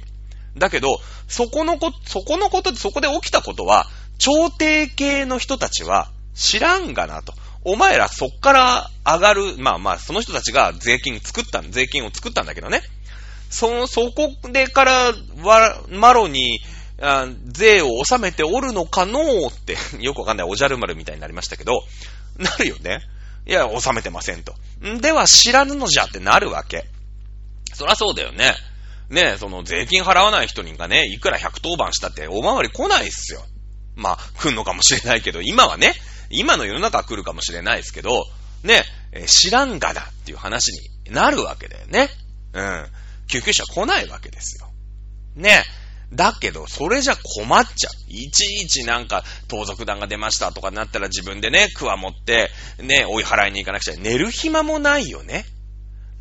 [0.58, 3.88] だけど、そこのこ、そこのこと、そこで起きたことは、
[4.18, 7.34] 朝廷系の人たちは知らんがなと。
[7.64, 12.82] お前らそっから上がる、まあまあ、その人たちが税金作った税金を作ったんだけどね。
[13.50, 16.60] そ、そこでから、わ、マロに、
[17.02, 21.84] あ税を納めておるのかのーって、 よくわかんないおじゃる丸みたいになりましたけど、
[22.38, 23.02] なるよね。
[23.48, 24.56] いや、納めてませんと。
[24.86, 26.86] んでは知らぬのじゃってなるわけ。
[27.74, 28.56] そらそうだよね。
[29.10, 33.42] ね、その税金払わない人にがね、いくら110番したっておまわり来ないっすよ。
[33.96, 35.94] まあ、来んのかもしれないけど、今はね、
[36.30, 38.26] 今の世の中は来るかもしれないですけど、
[38.64, 40.72] ね、え知らんがだっていう話
[41.08, 42.10] になるわけだよね。
[42.54, 42.88] うん。
[43.28, 44.70] 救急車来ないわけですよ。
[45.36, 45.64] ね。
[46.14, 47.94] だけど、それじゃ困っちゃう。
[48.08, 55.46] いちいちなんか、盗賊団が出ましたとかなったら自分でね、クワ持って、ね、追い払いに行かなくちゃ寝る暇もないよね。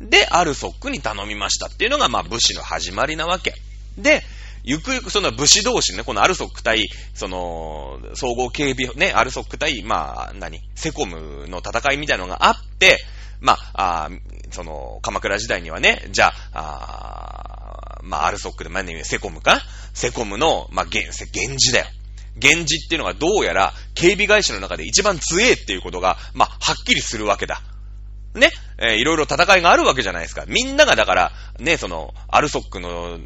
[0.01, 3.53] で、アルソックに頼みましたっていうのが、まあ、武士の始まりなわけ。
[3.97, 4.23] で、
[4.63, 12.97] ゆくゆくその武士同士ね、このアルソック対、その、総合警備、ね、アルソック対、まあ、何、セコムの戦いみたいなのがあって、
[13.41, 14.09] まあ、あ
[14.51, 19.61] その、鎌倉時代にはね、じゃあ、あまあ、アルソックで、まあ、ね、セコムか
[19.93, 21.85] セコムの、まあ、源、源氏だよ。
[22.35, 27.61] 源氏っていうのがどうやら、警備会社の中で一番強えっていうことが、まあ、はっきりするわけだ。
[28.35, 30.45] ね、えー、いろいろ戦いがあるわけじゃないですか。
[30.47, 33.19] みんながだから、ね、その、アルソックの、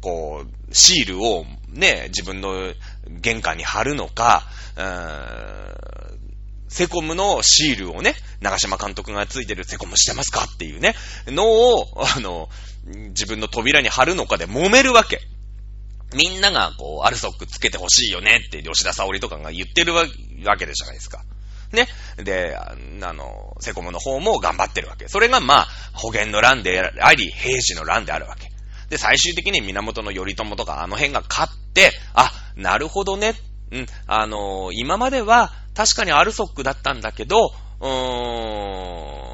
[0.00, 2.72] こう、シールを、ね、自分の
[3.08, 4.44] 玄関に貼るのか、
[4.76, 6.26] うーん
[6.68, 10.94] セコムのシールをね、長島監督がついてるセコムしてますかっていうね、
[11.26, 11.86] のを、
[12.16, 12.48] あの、
[12.84, 15.20] 自分の扉に貼るのかで揉めるわけ。
[16.14, 20.06] みんなが、こう、アルソックつけてほしいよねって吉田沙織とかが言ってるわ
[20.58, 21.24] けでじゃないですか。
[21.72, 21.88] ね。
[22.16, 22.74] で、あ
[23.12, 25.08] の、セコムの方も頑張ってるわけ。
[25.08, 28.50] それがまあ、保元の乱であり、平時の乱であるわけ。
[28.88, 33.34] で、最終的に源頼朝とかあの辺が勝って、あ、なるほどね。
[33.72, 39.26] うん、あの今までは確かにアルソックだったんだけど、うーん、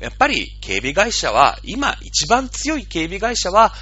[0.00, 3.72] やっぱり警備会社は、今一番強い警備会社は、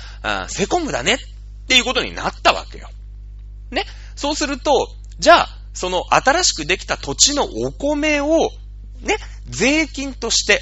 [0.48, 1.18] セコムだねっ
[1.66, 2.88] ていうことになったわけよ。
[3.70, 3.84] ね。
[4.14, 4.88] そうすると、
[5.18, 8.50] じゃあ、その新しくできた土地のお米を、
[9.02, 9.16] ね、
[9.48, 10.58] 税金として、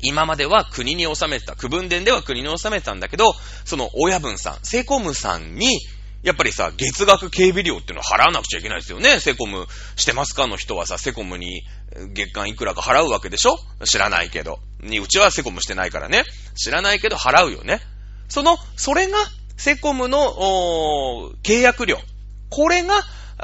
[0.00, 3.34] 今までは国に納めてた、区分伝では国に納めてたんだけど、
[3.64, 5.80] その親分さん、セコムさんに、
[6.22, 9.20] やっぱりさ、月額警備料っていうのを払わなくちゃいけないですよね。
[9.20, 10.48] セコムしてますか？
[10.48, 11.62] の人はさ、セコムに
[12.12, 13.56] 月間いくらか払うわけでしょ？
[13.84, 14.58] 知らないけど。
[14.80, 16.24] に、うちはセコムしてないからね。
[16.56, 17.80] 知らないけど払うよね。
[18.28, 19.16] その、それが、
[19.56, 20.18] セコムの、
[21.44, 21.98] 契約料。
[22.50, 22.94] これが、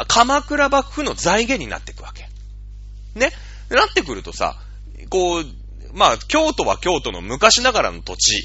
[0.08, 2.28] 鎌倉幕府の財源になっていくわけ。
[3.18, 3.32] ね？
[3.70, 4.56] なってくるとさ、
[5.08, 5.44] こう、
[5.92, 8.42] まあ、京都は京都の昔ながらの土地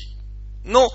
[0.65, 0.89] の、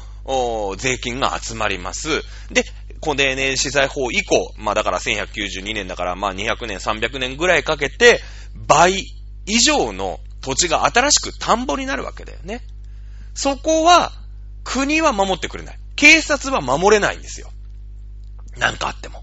[0.77, 2.23] 税金が集まります。
[2.51, 2.65] で、
[3.03, 8.21] 古年年資材法以降、まあだから1192年だからまあ200年、300年ぐらいかけて、
[8.55, 9.05] 倍
[9.47, 12.63] 以上の土地が新しく田んぼになるわけだよね。
[13.35, 14.13] そこは、
[14.63, 15.79] 国は守ってくれない。
[15.97, 17.51] 警察は守れないんですよ。
[18.57, 19.23] なんかあっても。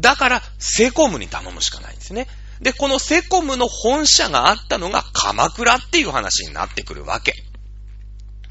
[0.00, 2.26] だから、セコムに頼むしかないんですね。
[2.60, 7.34] で、このセコムの本社があったのが鎌倉っていう話になってくるわけ。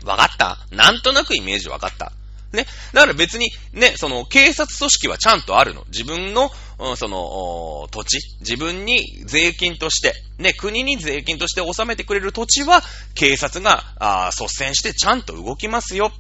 [0.04, 0.58] わかった？
[0.72, 2.14] なんとなくイメージわかった
[2.54, 2.66] ね。
[2.94, 5.84] だから別に、ね、その、警察組織はちゃんとあるの。
[5.92, 12.82] 自分の、うん、その、土地、自分に税金として、ね、国に税金として納めてくれる土地は、
[13.14, 16.12] 警察が、あ率先してちゃんと動きますよ。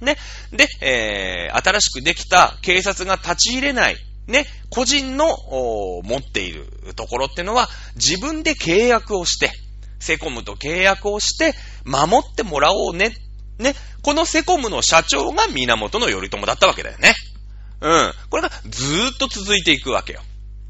[0.00, 0.16] ね。
[0.50, 5.26] で、えー、新しくできた警察が立ち入れない、ね、個人の、
[6.02, 9.50] 持っているところってのは、自分で契約をして、
[10.00, 11.54] セコムと契約をして、
[11.84, 13.16] 守ってもらおうね。
[13.58, 13.74] ね。
[14.02, 17.14] このセコムの社長が源頼朝だったわけだよね。
[17.80, 18.12] うん。
[18.30, 20.22] これがずーっと続いていくわけよ。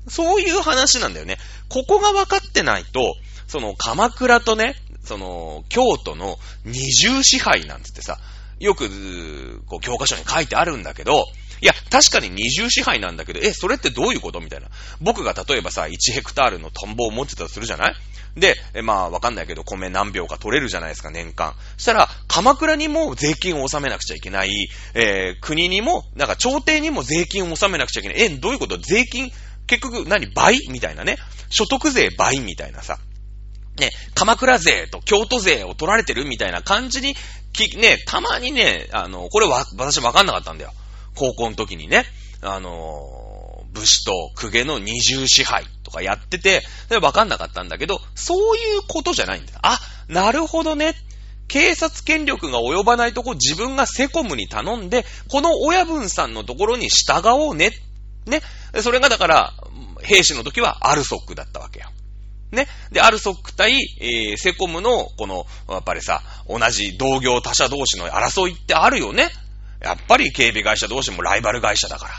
[0.08, 1.38] そういう話なんだよね。
[1.68, 3.14] ここが分かってないと、
[3.48, 8.18] その鎌倉とね、その京都の二重支配なんつってさ、
[8.58, 11.26] よく、こう、教科書に書いてあるんだけど、
[11.62, 14.68] いや、確かに二重支配なんだけど、え、それってどういうことみたいな。
[15.00, 17.94] 僕が例えばさ、1ヘクタールのトンボを持ってたとするじゃない？
[18.36, 21.54] で、えまあ、わかんないけど、米何秒か取れるじゃないですか、年間。
[21.78, 28.20] そしたら、鎌倉にも税金を納めなくちゃいけない、えー、国にも、なんか朝廷にも税金を納めなくちゃいけない。
[28.20, 28.76] え、どういうこと？
[28.76, 29.30] 税金、
[29.66, 31.16] 結局何、倍みたいなね。
[31.48, 32.98] 所得税倍みたいなさ。
[33.78, 37.14] ね、鎌倉税と京都税を取られてるみたいな感じに、
[37.52, 40.72] き、ね、たまにね、あの、これは、私わかんなかったんだよ。
[41.16, 42.04] 高校の時にね。
[42.42, 46.62] あの、武士と公家の二重支配とかやってて、
[47.02, 49.58] わかんなかったんだけど、そういうことじゃないんだよ。
[49.62, 50.94] あ、なるほどね。
[51.48, 57.72] 警察権力が及ばないとこ自分がセコムに頼んで、この親分さんのところに従おうね。
[58.26, 58.42] ね。
[58.82, 59.54] それがだから、
[60.02, 61.90] 兵士の時はアルソックだったわけよ。
[62.50, 62.68] ね。
[62.90, 69.28] で、アルソック対、えー、セコムの、この、やっぱりさ、同じ同業他社同士の争いってあるよね。
[69.80, 72.14] やっぱり警備会社同士もライバル会社だから。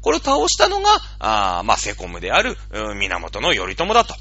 [0.00, 0.88] これを倒したのが、
[1.18, 4.14] あまあ、セコムである、うん、源頼朝だと。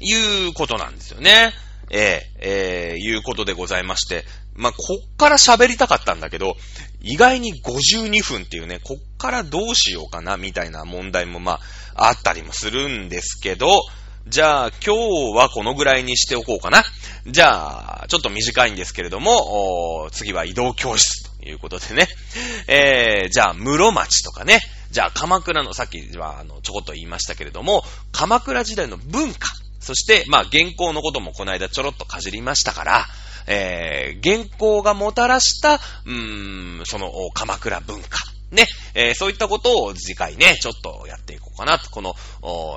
[0.00, 1.52] いうことなんですよね。
[1.90, 4.24] えー、えー、いうことでございまして。
[4.54, 6.56] まあ、こっから喋りたかったんだけど、
[7.00, 11.60] 意外に52分っていうね、こっからどうしようかな、みたいな問題もま
[11.94, 13.80] あ、あったりもするんですけど、
[14.26, 16.84] じゃあ、今日はこのぐらいにしておこうかな。
[17.26, 22.08] じゃあ、ちょっと短いんですけれども、次は移動教室いうことでね。
[22.66, 24.60] えー、じゃあ、室町とかね。
[24.90, 29.48] じゃあ、鎌倉の、さっきは、あの、ちょこっと言いましたけれども、鎌倉時代の文化。
[29.80, 33.06] そして、まあ、原稿のこともこの間ちょろっとかじりましたから、
[33.46, 38.18] えー、原稿がもたらした、うーん、その、鎌倉文化。
[38.50, 41.90] ね、えー、そういったことを次回ね、ちょっとやっていこうかなと。
[41.90, 42.14] この、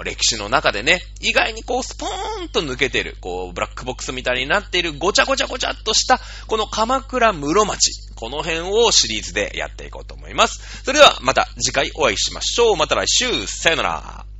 [0.03, 7.91] 歴史の中でね、意外にこう、スポーンと抜けてる、こう、ブラックボックスみたいになっている、ごちゃごちゃごちゃっとした、この鎌倉室町。
[8.15, 10.83] この辺をシリーズでやっていこうと思います。
[10.83, 12.75] それでは、また次回お会いしましょう。
[12.75, 14.30] また来週、さよなら。